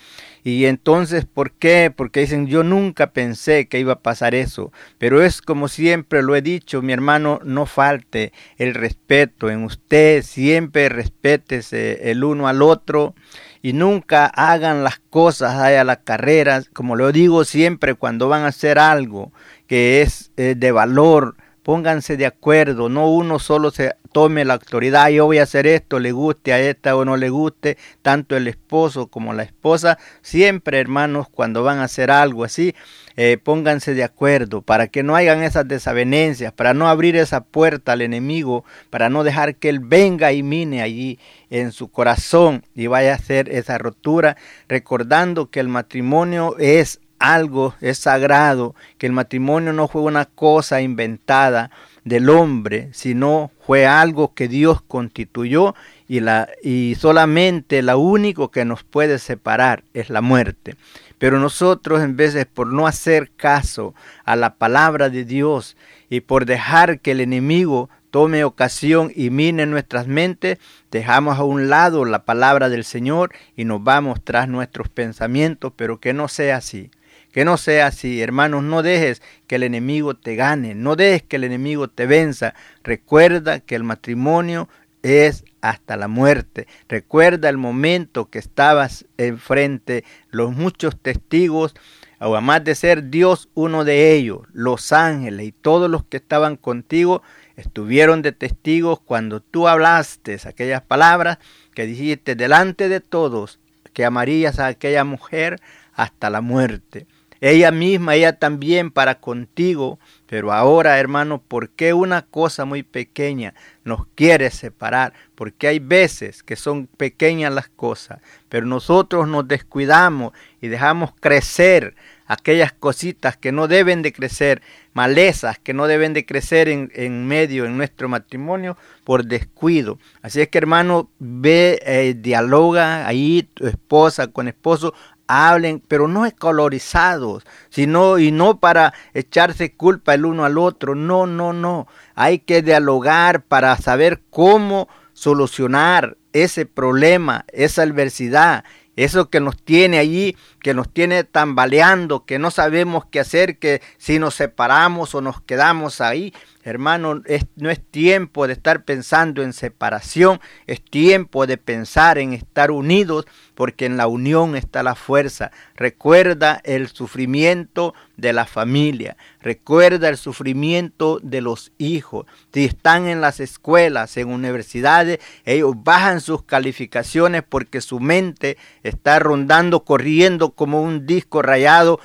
[0.44, 1.92] Y entonces, ¿por qué?
[1.96, 4.72] Porque dicen, yo nunca pensé que iba a pasar eso.
[4.98, 10.22] Pero es como siempre lo he dicho, mi hermano, no falte el respeto en usted,
[10.24, 13.16] siempre respétese el uno al otro
[13.62, 18.48] y nunca hagan las cosas a la carrera, como lo digo siempre cuando van a
[18.48, 19.32] hacer algo
[19.68, 25.10] que es eh, de valor, pónganse de acuerdo, no uno solo se tome la autoridad,
[25.10, 28.48] yo voy a hacer esto, le guste a esta o no le guste, tanto el
[28.48, 32.76] esposo como la esposa, siempre hermanos, cuando van a hacer algo así,
[33.16, 37.94] eh, pónganse de acuerdo para que no hagan esas desavenencias, para no abrir esa puerta
[37.94, 42.88] al enemigo, para no dejar que él venga y mine allí en su corazón y
[42.88, 49.14] vaya a hacer esa rotura, recordando que el matrimonio es algo es sagrado, que el
[49.14, 51.72] matrimonio no fue una cosa inventada
[52.04, 55.74] del hombre, sino fue algo que Dios constituyó
[56.06, 60.76] y, la, y solamente lo único que nos puede separar es la muerte.
[61.18, 65.78] Pero nosotros en de por no hacer caso a la palabra de Dios
[66.10, 70.60] y por dejar que el enemigo tome ocasión y mine nuestras mentes,
[70.92, 76.02] dejamos a un lado la palabra del Señor y nos vamos tras nuestros pensamientos, pero
[76.02, 76.92] que no sea así.
[77.34, 81.38] Que no sea así, hermanos, no dejes que el enemigo te gane, no dejes que
[81.38, 82.54] el enemigo te venza.
[82.84, 84.70] Recuerda que el matrimonio
[85.02, 86.68] es hasta la muerte.
[86.88, 91.74] Recuerda el momento que estabas enfrente, los muchos testigos,
[92.20, 97.24] además de ser Dios uno de ellos, los ángeles y todos los que estaban contigo,
[97.56, 101.40] estuvieron de testigos cuando tú hablaste aquellas palabras
[101.74, 103.60] que dijiste delante de todos
[103.92, 105.60] que amarías a aquella mujer
[105.96, 107.08] hasta la muerte
[107.46, 110.00] ella misma, ella también para contigo.
[110.28, 113.54] Pero ahora, hermano, ¿por qué una cosa muy pequeña
[113.84, 115.12] nos quiere separar?
[115.36, 121.96] Porque hay veces que son pequeñas las cosas, pero nosotros nos descuidamos y dejamos crecer
[122.26, 124.62] aquellas cositas que no deben de crecer,
[124.94, 130.00] malezas que no deben de crecer en, medio, en nuestro matrimonio, por descuido.
[130.22, 134.94] Así es que hermano, ve, eh, dialoga ahí tu esposa con esposo,
[135.28, 140.96] hablen, pero no escolorizados, sino y no para echarse culpa el uno al otro.
[140.96, 141.88] No, no, no.
[142.16, 148.64] Hay que dialogar para saber cómo solucionar ese problema, esa adversidad,
[148.96, 153.82] eso que nos tiene allí, que nos tiene tambaleando, que no sabemos qué hacer, que
[153.98, 156.34] si nos separamos o nos quedamos ahí,
[156.66, 157.22] Hermano,
[157.58, 163.26] no es tiempo de estar pensando en separación, es tiempo de pensar en estar unidos,
[163.54, 165.52] porque en la unión está la fuerza.
[165.76, 172.28] Recuerda el sufrimiento de la familia, recuerda el sufrimiento de los hijos.
[172.54, 179.20] Si están en las escuelas, en universidades, ellos bajan sus calificaciones porque su mente está
[179.20, 182.00] rondando, corriendo como un disco rayado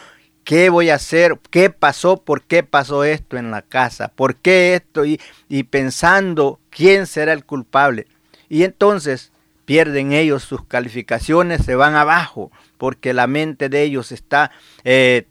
[0.48, 1.38] ¿Qué voy a hacer?
[1.50, 2.16] ¿Qué pasó?
[2.16, 4.08] ¿Por qué pasó esto en la casa?
[4.08, 5.04] ¿Por qué esto?
[5.04, 5.18] Y,
[5.64, 8.06] pensando quién será el culpable.
[8.48, 9.30] Y entonces
[9.66, 14.50] pierden ellos sus calificaciones, se van abajo, porque la mente de ellos está,
[14.84, 15.26] eh,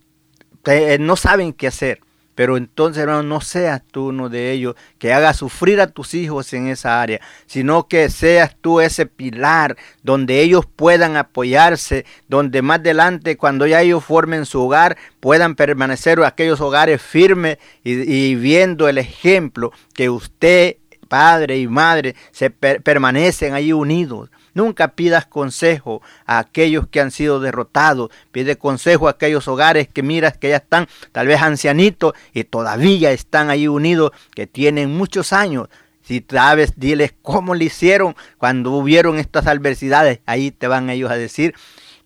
[0.99, 2.01] no saben qué hacer.
[2.37, 6.53] Pero entonces, hermano, no seas tú uno de ellos que haga sufrir a tus hijos
[6.53, 12.77] en esa área, sino que seas tú ese pilar donde ellos puedan apoyarse, donde más
[12.81, 18.99] adelante, cuando ya ellos formen su hogar, puedan permanecer aquellos hogares firmes y, viendo el
[18.99, 20.75] ejemplo que usted
[21.09, 24.29] padre y madre se permanecen ahí unidos.
[24.57, 28.09] Nunca pidas consejo a aquellos que han sido derrotados.
[28.31, 33.11] Pide consejo a aquellos hogares que miras que ya están tal vez ancianitos y todavía
[33.11, 35.67] están ahí unidos, que tienen muchos años.
[36.01, 40.21] Si sabes, diles cómo le hicieron cuando hubieron estas adversidades.
[40.25, 41.53] Ahí te van ellos a decir.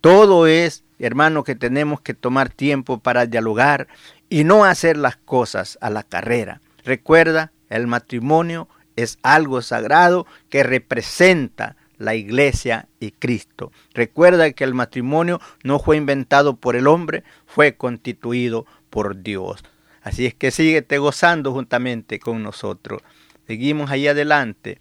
[0.02, 3.88] Todo es, hermano, que tenemos que tomar tiempo para dialogar
[4.28, 6.60] y no hacer las cosas a la carrera.
[6.84, 13.72] Recuerda, el matrimonio es algo sagrado que representa la iglesia y Cristo.
[13.94, 19.64] Recuerda que el matrimonio no fue inventado por el hombre, fue constituido por Dios.
[20.02, 23.02] Así es que síguete gozando juntamente con nosotros.
[23.48, 24.80] Seguimos ahí adelante.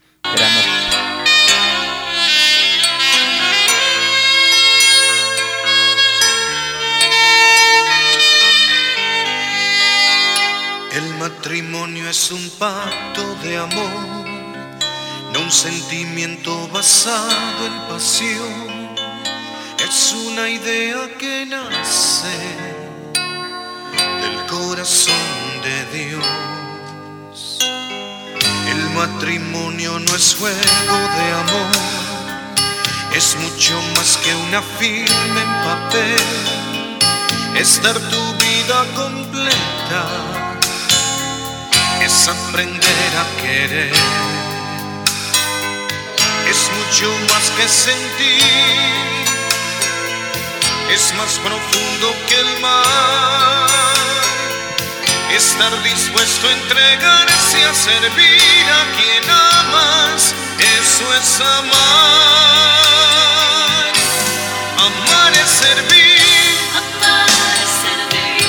[10.92, 14.19] El matrimonio es un pacto de amor
[15.50, 18.94] un sentimiento basado en pasión,
[19.84, 22.38] es una idea que nace
[24.22, 25.16] del corazón
[25.64, 27.58] de Dios.
[28.68, 31.76] El matrimonio no es juego de amor,
[33.12, 36.26] es mucho más que una firma en papel,
[37.56, 40.02] es dar tu vida completa,
[42.04, 44.39] es aprender a querer
[46.50, 48.42] es mucho más que sentir,
[50.90, 53.68] es más profundo que el mar.
[55.30, 61.70] Estar dispuesto a entregarse a servir a quien amas, eso es amar.
[64.88, 67.30] Amar es servir, amar
[67.62, 68.42] es servir,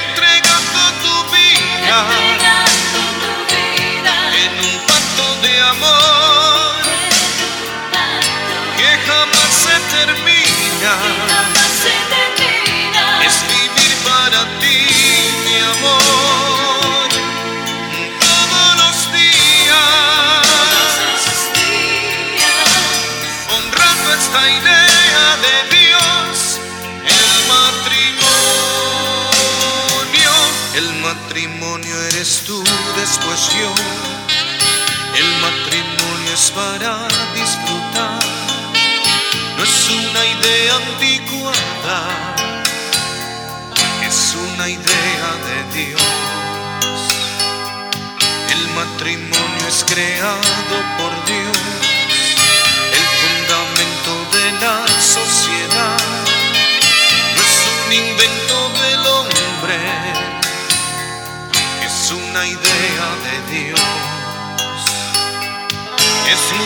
[0.00, 2.23] entregando tu vida,
[33.06, 33.70] después yo.
[35.20, 38.24] El matrimonio es para disfrutar,
[39.56, 42.00] no es una idea anticuada,
[44.08, 46.02] es una idea de Dios.
[48.54, 51.73] El matrimonio es creado por Dios,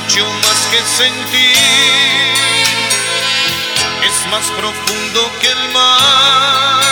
[0.08, 1.54] mucho más que sentir,
[4.04, 6.82] es más profundo que el mar.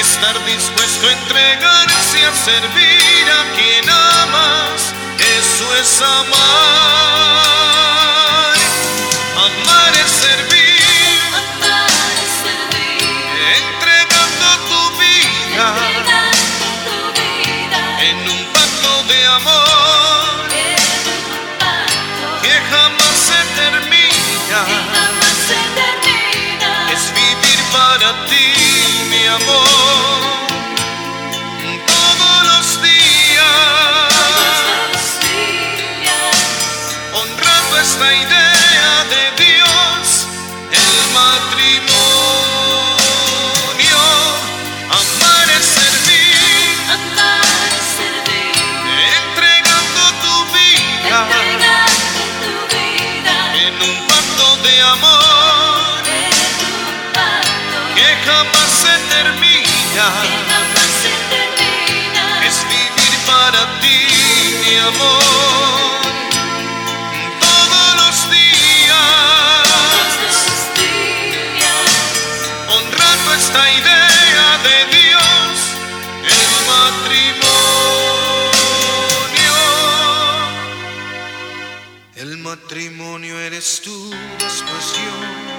[0.00, 4.94] Estar dispuesto a entregarse a servir a quien amas,
[5.38, 7.53] eso es amar.
[83.46, 85.54] eres tú, después yo.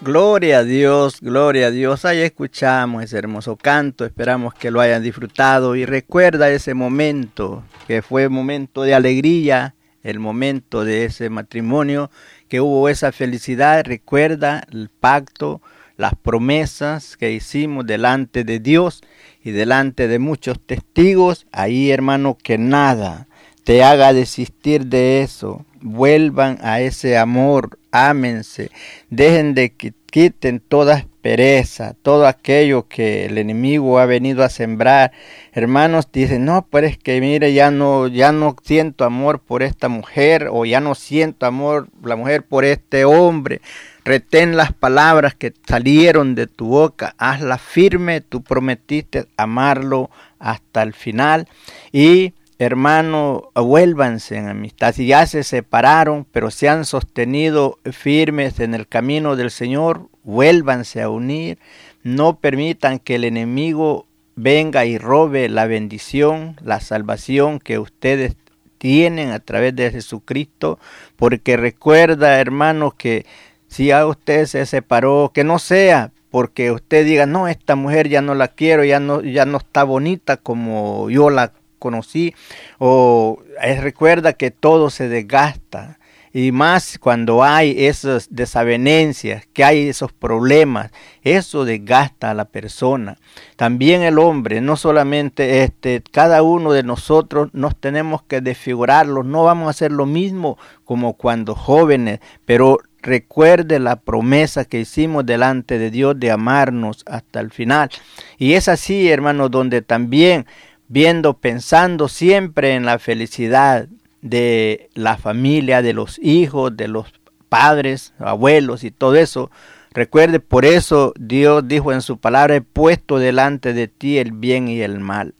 [0.00, 2.04] Gloria a Dios, gloria a Dios.
[2.04, 4.04] Ahí escuchamos ese hermoso canto.
[4.06, 10.18] Esperamos que lo hayan disfrutado y recuerda ese momento que fue momento de alegría, el
[10.18, 12.10] momento de ese matrimonio,
[12.48, 13.84] que hubo esa felicidad.
[13.84, 15.60] Recuerda el pacto
[16.02, 19.02] las promesas que hicimos delante de Dios
[19.44, 23.28] y delante de muchos testigos, ahí hermano que nada
[23.62, 28.72] te haga desistir de eso, vuelvan a ese amor, ámense,
[29.10, 35.12] dejen de que quiten toda pereza, todo aquello que el enemigo ha venido a sembrar.
[35.52, 39.88] Hermanos dicen, no, pero es que mire, ya no, ya no siento amor por esta
[39.88, 43.60] mujer, o ya no siento amor la mujer por este hombre.
[44.04, 50.92] Retén las palabras que salieron de tu boca, hazla firme, tú prometiste amarlo hasta el
[50.92, 51.48] final
[51.92, 54.94] y hermano, vuélvanse en amistad.
[54.94, 61.02] Si ya se separaron, pero se han sostenido firmes en el camino del Señor, vuélvanse
[61.02, 61.58] a unir.
[62.02, 68.36] No permitan que el enemigo venga y robe la bendición, la salvación que ustedes
[68.78, 70.78] tienen a través de Jesucristo,
[71.16, 73.26] porque recuerda, hermano, que
[73.72, 78.20] si a usted se separó, que no sea porque usted diga, no, esta mujer ya
[78.20, 82.34] no la quiero, ya no, ya no está bonita como yo la conocí,
[82.78, 83.42] o
[83.80, 85.98] recuerda que todo se desgasta.
[86.34, 90.90] Y más cuando hay esas desavenencias, que hay esos problemas,
[91.22, 93.18] eso desgasta a la persona.
[93.56, 99.44] También el hombre, no solamente este, cada uno de nosotros nos tenemos que desfigurarlo, no
[99.44, 100.56] vamos a hacer lo mismo
[100.86, 107.40] como cuando jóvenes, pero recuerde la promesa que hicimos delante de Dios de amarnos hasta
[107.40, 107.90] el final.
[108.38, 110.46] Y es así, hermanos, donde también
[110.88, 113.88] viendo, pensando siempre en la felicidad
[114.20, 117.12] de la familia, de los hijos, de los
[117.48, 119.50] padres, abuelos y todo eso.
[119.92, 124.68] Recuerde, por eso Dios dijo en su palabra, he puesto delante de ti el bien
[124.68, 125.34] y el mal,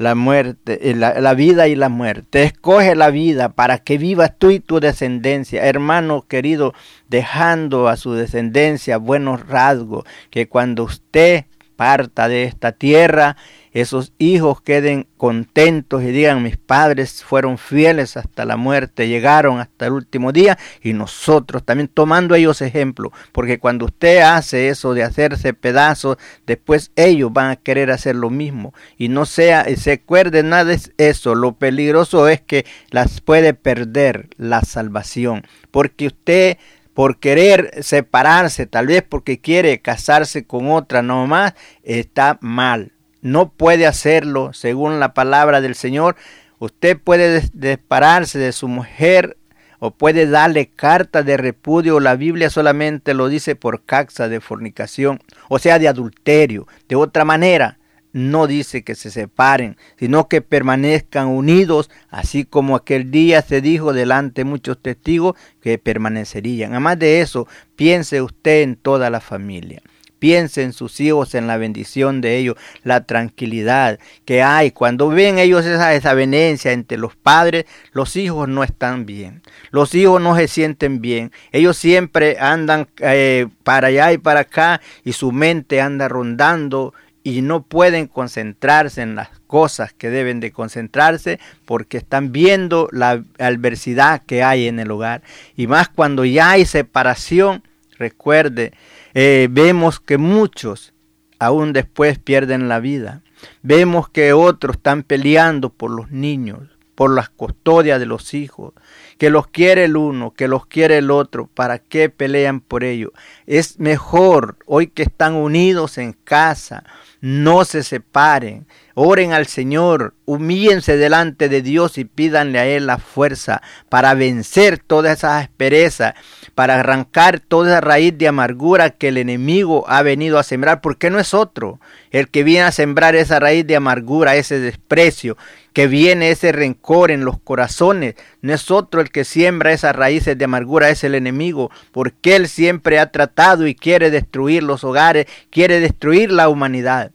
[0.00, 2.44] la muerte, eh, la, la, vida y la muerte.
[2.44, 6.72] Escoge la vida para que vivas tú y tu descendencia, hermano querido,
[7.08, 11.44] dejando a su descendencia buenos rasgos, que cuando usted
[11.76, 13.36] parta de esta tierra,
[13.72, 19.86] esos hijos queden contentos y digan, mis padres fueron fieles hasta la muerte, llegaron hasta
[19.86, 25.04] el último día y nosotros también tomando ellos ejemplo, porque cuando usted hace eso de
[25.04, 26.16] hacerse pedazos,
[26.46, 28.74] después ellos van a querer hacer lo mismo.
[28.96, 34.28] Y no sea, se acuerde nada de eso, lo peligroso es que las puede perder
[34.36, 36.58] la salvación, porque usted
[36.94, 42.92] por querer separarse, tal vez porque quiere casarse con otra nomás, está mal
[43.22, 46.16] no puede hacerlo según la palabra del Señor.
[46.58, 49.36] Usted puede dispararse de su mujer
[49.78, 52.00] o puede darle carta de repudio.
[52.00, 56.66] La Biblia solamente lo dice por causa de fornicación, o sea, de adulterio.
[56.88, 57.78] De otra manera,
[58.12, 63.92] no dice que se separen, sino que permanezcan unidos, así como aquel día se dijo
[63.92, 66.72] delante de muchos testigos que permanecerían.
[66.72, 67.46] Además de eso,
[67.76, 69.80] piense usted en toda la familia.
[70.20, 72.54] Piensen en sus hijos, en la bendición de ellos,
[72.84, 74.70] la tranquilidad que hay.
[74.70, 79.42] Cuando ven ellos esa desavenencia entre los padres, los hijos no están bien.
[79.72, 81.32] Los hijos no se sienten bien.
[81.50, 87.42] Ellos siempre andan eh, para allá y para acá y su mente anda rondando y
[87.42, 94.22] no pueden concentrarse en las cosas que deben de concentrarse porque están viendo la adversidad
[94.24, 95.22] que hay en el hogar.
[95.56, 97.62] Y más cuando ya hay separación,
[97.98, 98.72] recuerde,
[99.14, 100.92] eh, vemos que muchos
[101.38, 103.22] aún después pierden la vida.
[103.62, 106.60] Vemos que otros están peleando por los niños,
[106.94, 108.74] por las custodias de los hijos,
[109.16, 111.46] que los quiere el uno, que los quiere el otro.
[111.46, 113.12] ¿Para qué pelean por ello?
[113.46, 116.84] Es mejor hoy que están unidos en casa,
[117.20, 122.98] no se separen, oren al Señor, humíllense delante de Dios y pídanle a Él la
[122.98, 126.14] fuerza para vencer toda esa aspereza,
[126.54, 131.10] para arrancar toda esa raíz de amargura que el enemigo ha venido a sembrar, porque
[131.10, 135.36] no es otro el que viene a sembrar esa raíz de amargura, ese desprecio,
[135.72, 140.36] que viene ese rencor en los corazones, no es otro el que siembra esas raíces
[140.36, 145.26] de amargura, es el enemigo, porque él siempre ha tratado y quiere destruir los hogares,
[145.50, 147.09] quiere destruir la humanidad.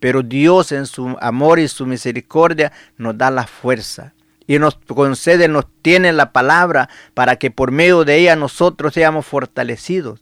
[0.00, 4.14] Pero Dios en su amor y su misericordia nos da la fuerza
[4.46, 9.26] y nos concede, nos tiene la palabra para que por medio de ella nosotros seamos
[9.26, 10.20] fortalecidos.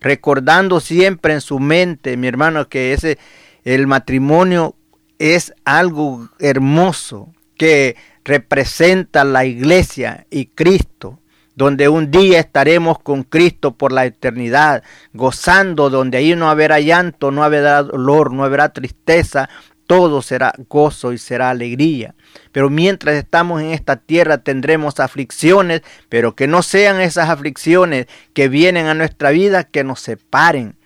[0.00, 3.18] Recordando siempre en su mente, mi hermano, que ese
[3.64, 4.76] el matrimonio
[5.18, 11.20] es algo hermoso que representa la iglesia y Cristo
[11.54, 14.82] donde un día estaremos con Cristo por la eternidad,
[15.12, 19.48] gozando, donde ahí no habrá llanto, no habrá dolor, no habrá tristeza,
[19.86, 22.14] todo será gozo y será alegría.
[22.52, 28.48] Pero mientras estamos en esta tierra tendremos aflicciones, pero que no sean esas aflicciones que
[28.48, 30.76] vienen a nuestra vida que nos separen,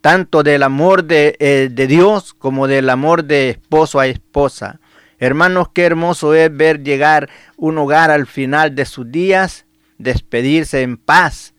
[0.00, 4.80] tanto del amor de, eh, de Dios como del amor de esposo a esposa.
[5.18, 9.66] Hermanos, qué hermoso es ver llegar un hogar al final de sus días,
[10.02, 11.54] despedirse en paz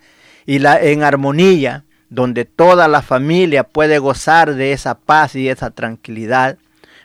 [0.46, 5.72] y la, en armonía, donde toda la familia puede gozar de esa paz y esa
[5.72, 6.58] tranquilidad.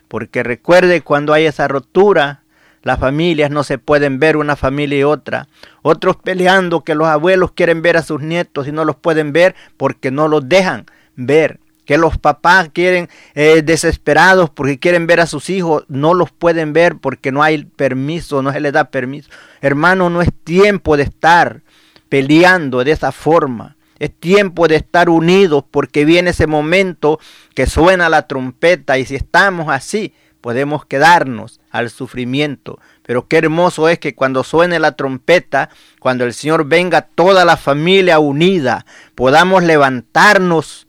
[0.09, 2.43] Porque recuerde cuando hay esa rotura,
[2.82, 5.49] las familias no se pueden ver una familia y otra.
[5.82, 9.55] Otros peleando que los abuelos quieren ver a sus nietos y no los pueden ver
[9.76, 10.86] porque no los dejan
[11.16, 11.61] ver.
[11.89, 16.74] Que los papás quieren eh, desesperados porque quieren ver a sus hijos, no los pueden
[16.74, 19.30] ver porque no hay permiso, no se les da permiso.
[19.62, 21.62] Hermano, no es tiempo de estar
[22.11, 23.78] peleando de esa forma.
[23.99, 27.20] Es tiempo de estar unidos porque viene ese momento
[27.55, 30.12] que suena la trompeta y si estamos así
[30.43, 32.78] podemos quedarnos al sufrimiento.
[33.03, 35.70] Pero qué hermoso es que cuando suene la trompeta,
[36.01, 38.84] cuando el Señor venga toda la familia unida,
[39.14, 40.88] podamos levantarnos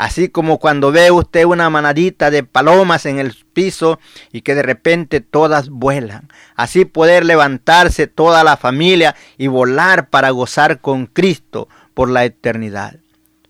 [0.00, 4.00] Así como cuando ve usted una manadita de palomas en el piso
[4.32, 6.30] y que de repente todas vuelan.
[6.56, 12.96] Así poder levantarse toda la familia y volar para gozar con Cristo por la eternidad.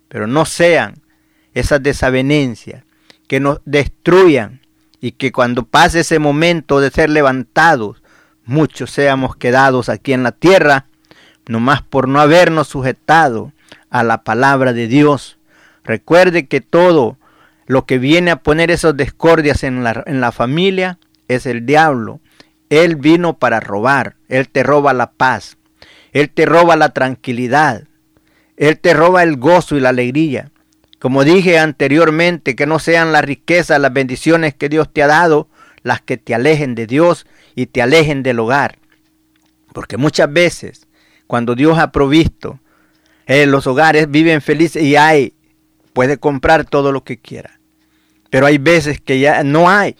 [0.08, 1.02] Pero no sean
[1.54, 2.82] esas desavenencias
[3.28, 4.60] que nos destruyan
[5.00, 8.02] y que cuando pase ese momento de ser levantados,
[8.44, 10.86] muchos seamos quedados aquí en la tierra,
[11.46, 13.52] nomás por no habernos sujetado
[13.88, 15.36] a la palabra de Dios
[15.90, 17.18] Recuerde que todo
[17.66, 22.20] lo que viene a poner esas discordias en la, en la familia es el diablo.
[22.68, 24.14] Él vino para robar.
[24.28, 25.56] Él te roba la paz.
[26.12, 27.88] Él te roba la tranquilidad.
[28.56, 30.52] Él te roba el gozo y la alegría.
[31.00, 35.48] Como dije anteriormente, que no sean las riquezas, las bendiciones que Dios te ha dado,
[35.82, 37.26] las que te alejen de Dios
[37.56, 38.78] y te alejen del hogar.
[39.72, 40.86] Porque muchas veces,
[41.26, 42.60] cuando Dios ha provisto,
[43.26, 45.34] eh, los hogares viven felices y hay
[45.92, 47.60] puede comprar todo lo que quiera.
[48.30, 49.96] Pero hay veces que ya no hay.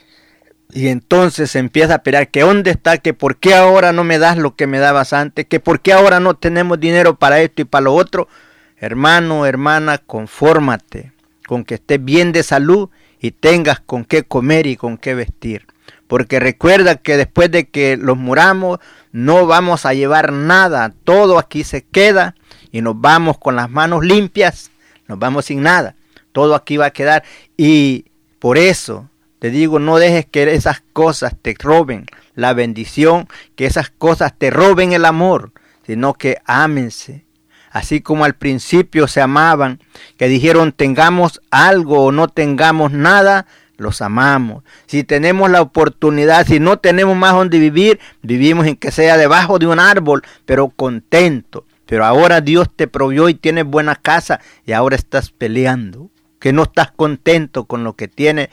[0.72, 4.18] Y entonces se empieza a pelear que dónde está, que por qué ahora no me
[4.18, 7.62] das lo que me dabas antes, que por qué ahora no tenemos dinero para esto
[7.62, 8.28] y para lo otro.
[8.76, 11.12] Hermano, hermana, confórmate
[11.46, 12.88] con que estés bien de salud
[13.20, 15.66] y tengas con qué comer y con qué vestir.
[16.06, 18.78] Porque recuerda que después de que los muramos,
[19.12, 20.92] no vamos a llevar nada.
[21.04, 22.36] Todo aquí se queda
[22.70, 24.70] y nos vamos con las manos limpias
[25.10, 25.96] nos vamos sin nada.
[26.30, 27.24] Todo aquí va a quedar.
[27.56, 28.06] Y
[28.38, 32.06] por eso te digo, no dejes que esas cosas te roben
[32.36, 35.50] la bendición, que esas cosas te roben el amor,
[35.84, 37.24] sino que ámense.
[37.72, 39.80] Así como al principio se amaban,
[40.16, 43.46] que dijeron tengamos algo o no tengamos nada,
[43.78, 44.62] los amamos.
[44.86, 49.58] Si tenemos la oportunidad, si no tenemos más donde vivir, vivimos en que sea debajo
[49.58, 51.64] de un árbol, pero contento.
[51.90, 56.08] Pero ahora Dios te provió y tienes buena casa y ahora estás peleando.
[56.38, 58.48] Que no estás contento con lo que tienes.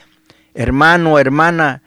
[0.55, 1.83] Hermano, hermana,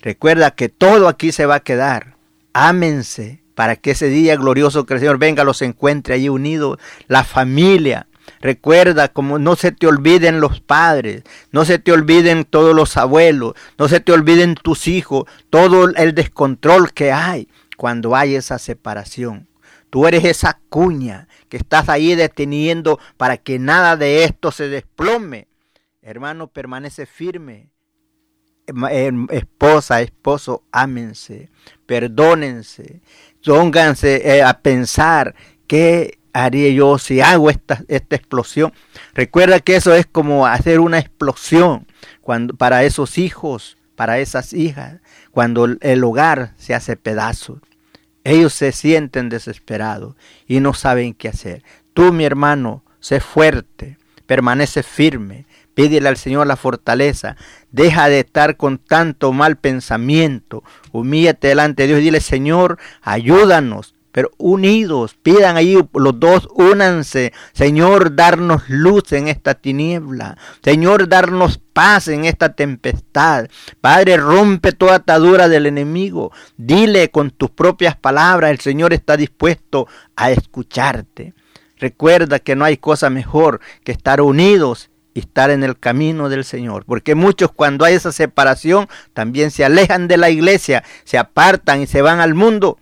[0.00, 2.14] recuerda que todo aquí se va a quedar.
[2.52, 6.78] Ámense para que ese día glorioso que el Señor venga los encuentre allí unidos.
[7.08, 8.06] La familia.
[8.40, 13.54] Recuerda, como no se te olviden los padres, no se te olviden todos los abuelos,
[13.76, 19.48] no se te olviden tus hijos, todo el descontrol que hay cuando hay esa separación.
[19.96, 25.48] Tú eres esa cuña que estás ahí deteniendo para que nada de esto se desplome.
[26.02, 27.70] Hermano, permanece firme.
[29.30, 31.48] Esposa, esposo, ámense,
[31.86, 33.00] perdónense,
[33.42, 35.34] pónganse eh, a pensar
[35.66, 38.74] qué haría yo si hago esta, esta explosión.
[39.14, 41.86] Recuerda que eso es como hacer una explosión
[42.20, 47.60] cuando, para esos hijos, para esas hijas, cuando el hogar se hace pedazos.
[48.26, 50.16] Ellos se sienten desesperados
[50.48, 51.62] y no saben qué hacer.
[51.94, 57.36] Tú, mi hermano, sé fuerte, permanece firme, pídele al Señor la fortaleza,
[57.70, 63.94] deja de estar con tanto mal pensamiento, humíllate delante de Dios y dile, Señor, ayúdanos,
[64.16, 67.34] pero unidos, pidan ahí los dos, únanse.
[67.52, 70.38] Señor, darnos luz en esta tiniebla.
[70.62, 73.48] Señor, darnos paz en esta tempestad.
[73.82, 76.32] Padre, rompe toda atadura del enemigo.
[76.56, 79.86] Dile con tus propias palabras, el Señor está dispuesto
[80.16, 81.34] a escucharte.
[81.76, 86.46] Recuerda que no hay cosa mejor que estar unidos y estar en el camino del
[86.46, 86.86] Señor.
[86.86, 91.86] Porque muchos cuando hay esa separación también se alejan de la iglesia, se apartan y
[91.86, 92.78] se van al mundo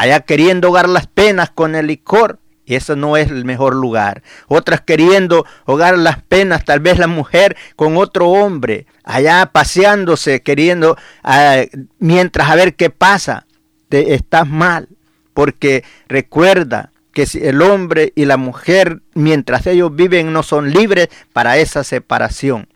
[0.00, 2.38] allá queriendo ahogar las penas con el licor.
[2.64, 4.22] Y eso no es el mejor lugar.
[4.46, 10.96] Otras queriendo ahogar las penas, tal vez la mujer con otro hombre, allá paseándose, queriendo,
[11.22, 11.62] ah,
[11.98, 13.46] mientras a ver qué pasa.
[13.90, 14.88] Te, estás mal,
[15.34, 21.08] porque recuerda que si el hombre y la mujer, mientras ellos viven, no son libres
[21.32, 22.69] para esa separación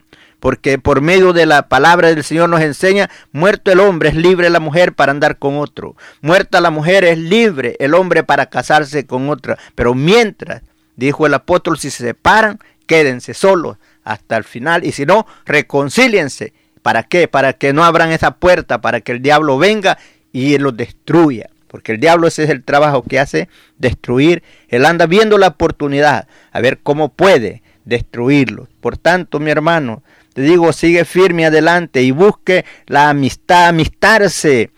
[0.45, 4.51] porque por medio de la palabra del Señor nos enseña, muerto el hombre es libre
[4.51, 9.07] la mujer para andar con otro, muerta la mujer es libre el hombre para casarse
[9.07, 10.61] con otra, pero mientras,
[10.97, 16.53] dijo el apóstol, si se separan, quédense solos hasta el final, y si no, reconcíliense.
[16.83, 17.27] ¿Para qué?
[17.27, 19.97] Para que no abran esa puerta, para que el diablo venga
[20.31, 21.49] y los destruya.
[21.69, 24.43] Porque el diablo ese es el trabajo que hace, destruir.
[24.69, 28.69] Él anda viendo la oportunidad, a ver cómo puede destruirlos.
[28.83, 30.03] Por tanto, mi hermano,
[30.35, 34.71] te digo, sigue firme adelante y busque la amistad, amistarse.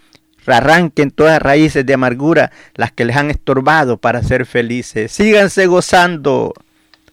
[0.46, 5.11] Arranquen todas raíces de amargura, las que les han estorbado para ser felices.
[5.11, 6.54] Síganse gozando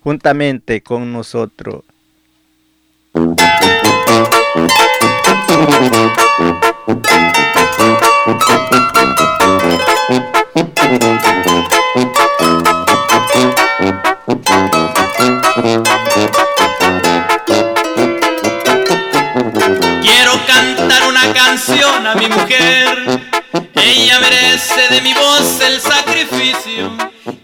[0.02, 1.84] juntamente con nosotros.
[21.32, 23.22] Canción a mi mujer.
[23.76, 26.92] Ella merece de mi voz el sacrificio.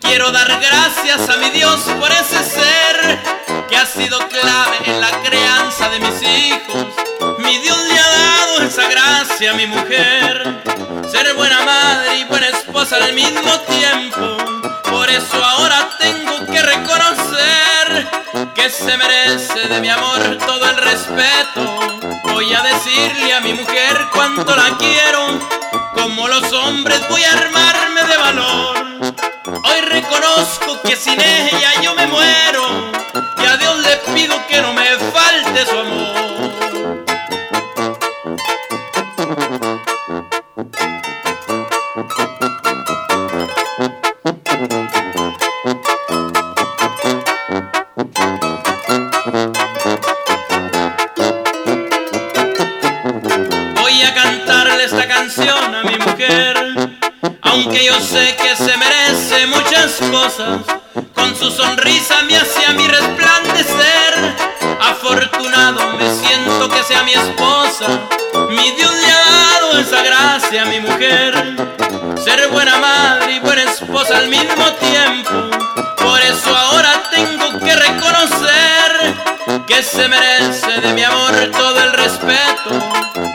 [0.02, 3.20] Quiero dar gracias a mi Dios por ese ser
[3.70, 6.88] que ha sido clave en la crianza de mis hijos.
[7.40, 10.64] Mi Dios le ha dado esa gracia a mi mujer.
[11.12, 14.38] Ser buena madre y buena esposa al mismo tiempo.
[14.90, 18.08] Por eso ahora tengo que reconocer
[18.56, 22.00] que se merece de mi amor todo el respeto.
[22.24, 25.40] Voy a decirle a mi mujer cuánto la quiero.
[25.94, 28.78] Como los hombres voy a armarme de valor.
[29.64, 32.92] Hoy reconozco que sin ella yo me muero.
[33.38, 36.19] Y a Dios le pido que no me falte su amor.
[57.70, 60.60] Aunque yo sé que se merece muchas cosas.
[61.14, 64.36] Con su sonrisa me hace a mí resplandecer.
[64.82, 67.88] Afortunado me siento que sea mi esposa.
[68.50, 71.56] Mi Dios le ha dado esa gracia a mi mujer.
[72.24, 75.32] Ser buena madre y buena esposa al mismo tiempo.
[75.98, 79.14] Por eso ahora tengo que reconocer
[79.68, 82.72] que se merece de mi amor todo el respeto.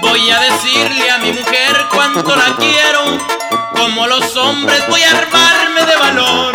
[0.00, 3.03] Voy a decirle a mi mujer cuánto la quiero.
[4.08, 6.54] Los hombres voy a armarme de valor.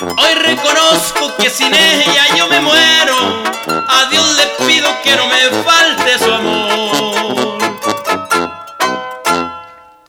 [0.00, 3.42] Hoy reconozco que sin ella yo me muero.
[3.86, 7.20] A Dios le pido que no me falte su amor.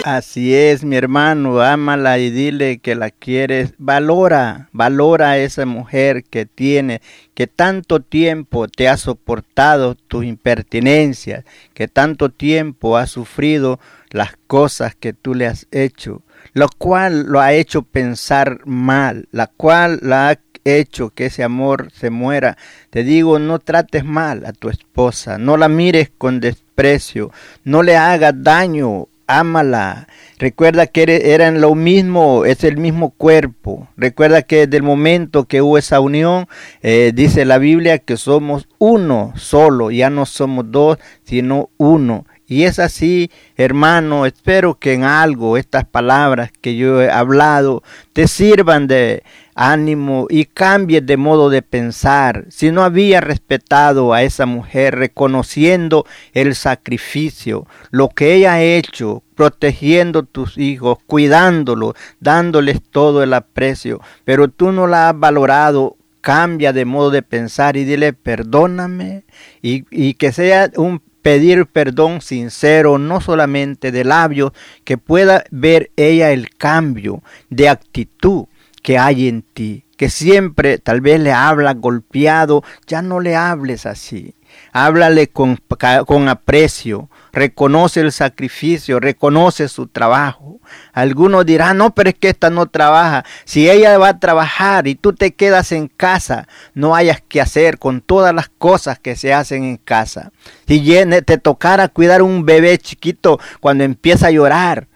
[0.04, 3.74] Así es, mi hermano, ámala y dile que la quieres.
[3.78, 7.02] Valora, valora a esa mujer que tiene,
[7.36, 11.44] que tanto tiempo te ha soportado tus impertinencias,
[11.76, 17.40] que tanto tiempo ha sufrido las cosas que tú le has hecho, lo cual lo
[17.40, 22.58] ha hecho pensar mal, la cual la ha hecho que ese amor se muera.
[22.90, 27.32] Te digo, no trates mal a tu esposa, no la mires con desprecio,
[27.64, 30.08] no le hagas daño, ámala.
[30.38, 33.88] Recuerda que eran lo mismo, es el mismo cuerpo.
[33.96, 36.48] Recuerda que desde el momento que hubo esa unión,
[36.82, 42.26] eh, dice la Biblia que somos uno solo, ya no somos dos, sino uno.
[42.52, 47.82] Y es así, hermano, espero que en algo estas palabras que yo he hablado
[48.12, 49.24] te sirvan de
[49.56, 52.48] ánimo y cambies de modo de pensar.
[52.50, 59.24] Si no había respetado a esa mujer, reconociendo el sacrificio, lo que ella ha hecho,
[59.34, 66.74] protegiendo tus hijos, cuidándolos, dándoles todo el aprecio, pero tú no la has valorado, cambia
[66.74, 69.24] de modo de pensar y dile perdóname
[69.62, 74.52] y, y que sea un pedir perdón sincero, no solamente de labios,
[74.84, 78.46] que pueda ver ella el cambio de actitud
[78.82, 83.86] que hay en ti, que siempre tal vez le habla golpeado, ya no le hables
[83.86, 84.34] así.
[84.74, 85.60] Háblale con,
[86.06, 90.60] con aprecio, reconoce el sacrificio, reconoce su trabajo.
[90.94, 93.26] Algunos dirán, no, pero es que esta no trabaja.
[93.46, 97.78] Si ella va a trabajar y tú te quedas en casa, no hayas que hacer
[97.78, 100.32] con todas las cosas que se hacen en casa.
[100.68, 100.82] Si
[101.26, 104.88] te tocara cuidar un bebé chiquito cuando empieza a llorar,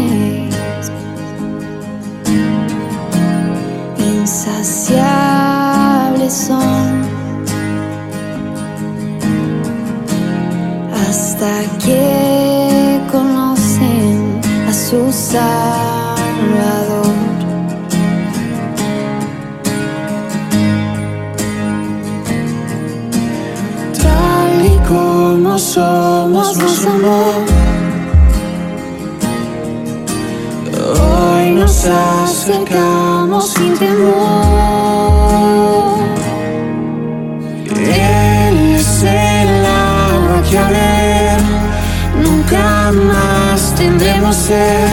[4.90, 7.02] insaciables son
[10.92, 16.20] hasta que conocen a su Salvador.
[24.02, 27.39] Tal y como somos, nos amó.
[31.80, 34.00] Nos acercamos sin temor.
[37.74, 41.40] Él es el agua que a ver
[42.22, 44.88] nunca más tendremos sed.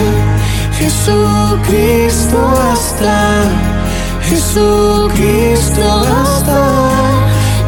[0.78, 2.38] Jesucristo
[2.72, 3.44] hasta,
[4.22, 5.82] Jesucristo
[6.22, 6.90] hasta.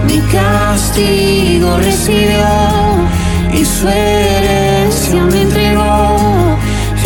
[0.06, 2.46] Mi castigo recibió
[3.52, 6.49] y su herencia me entregó.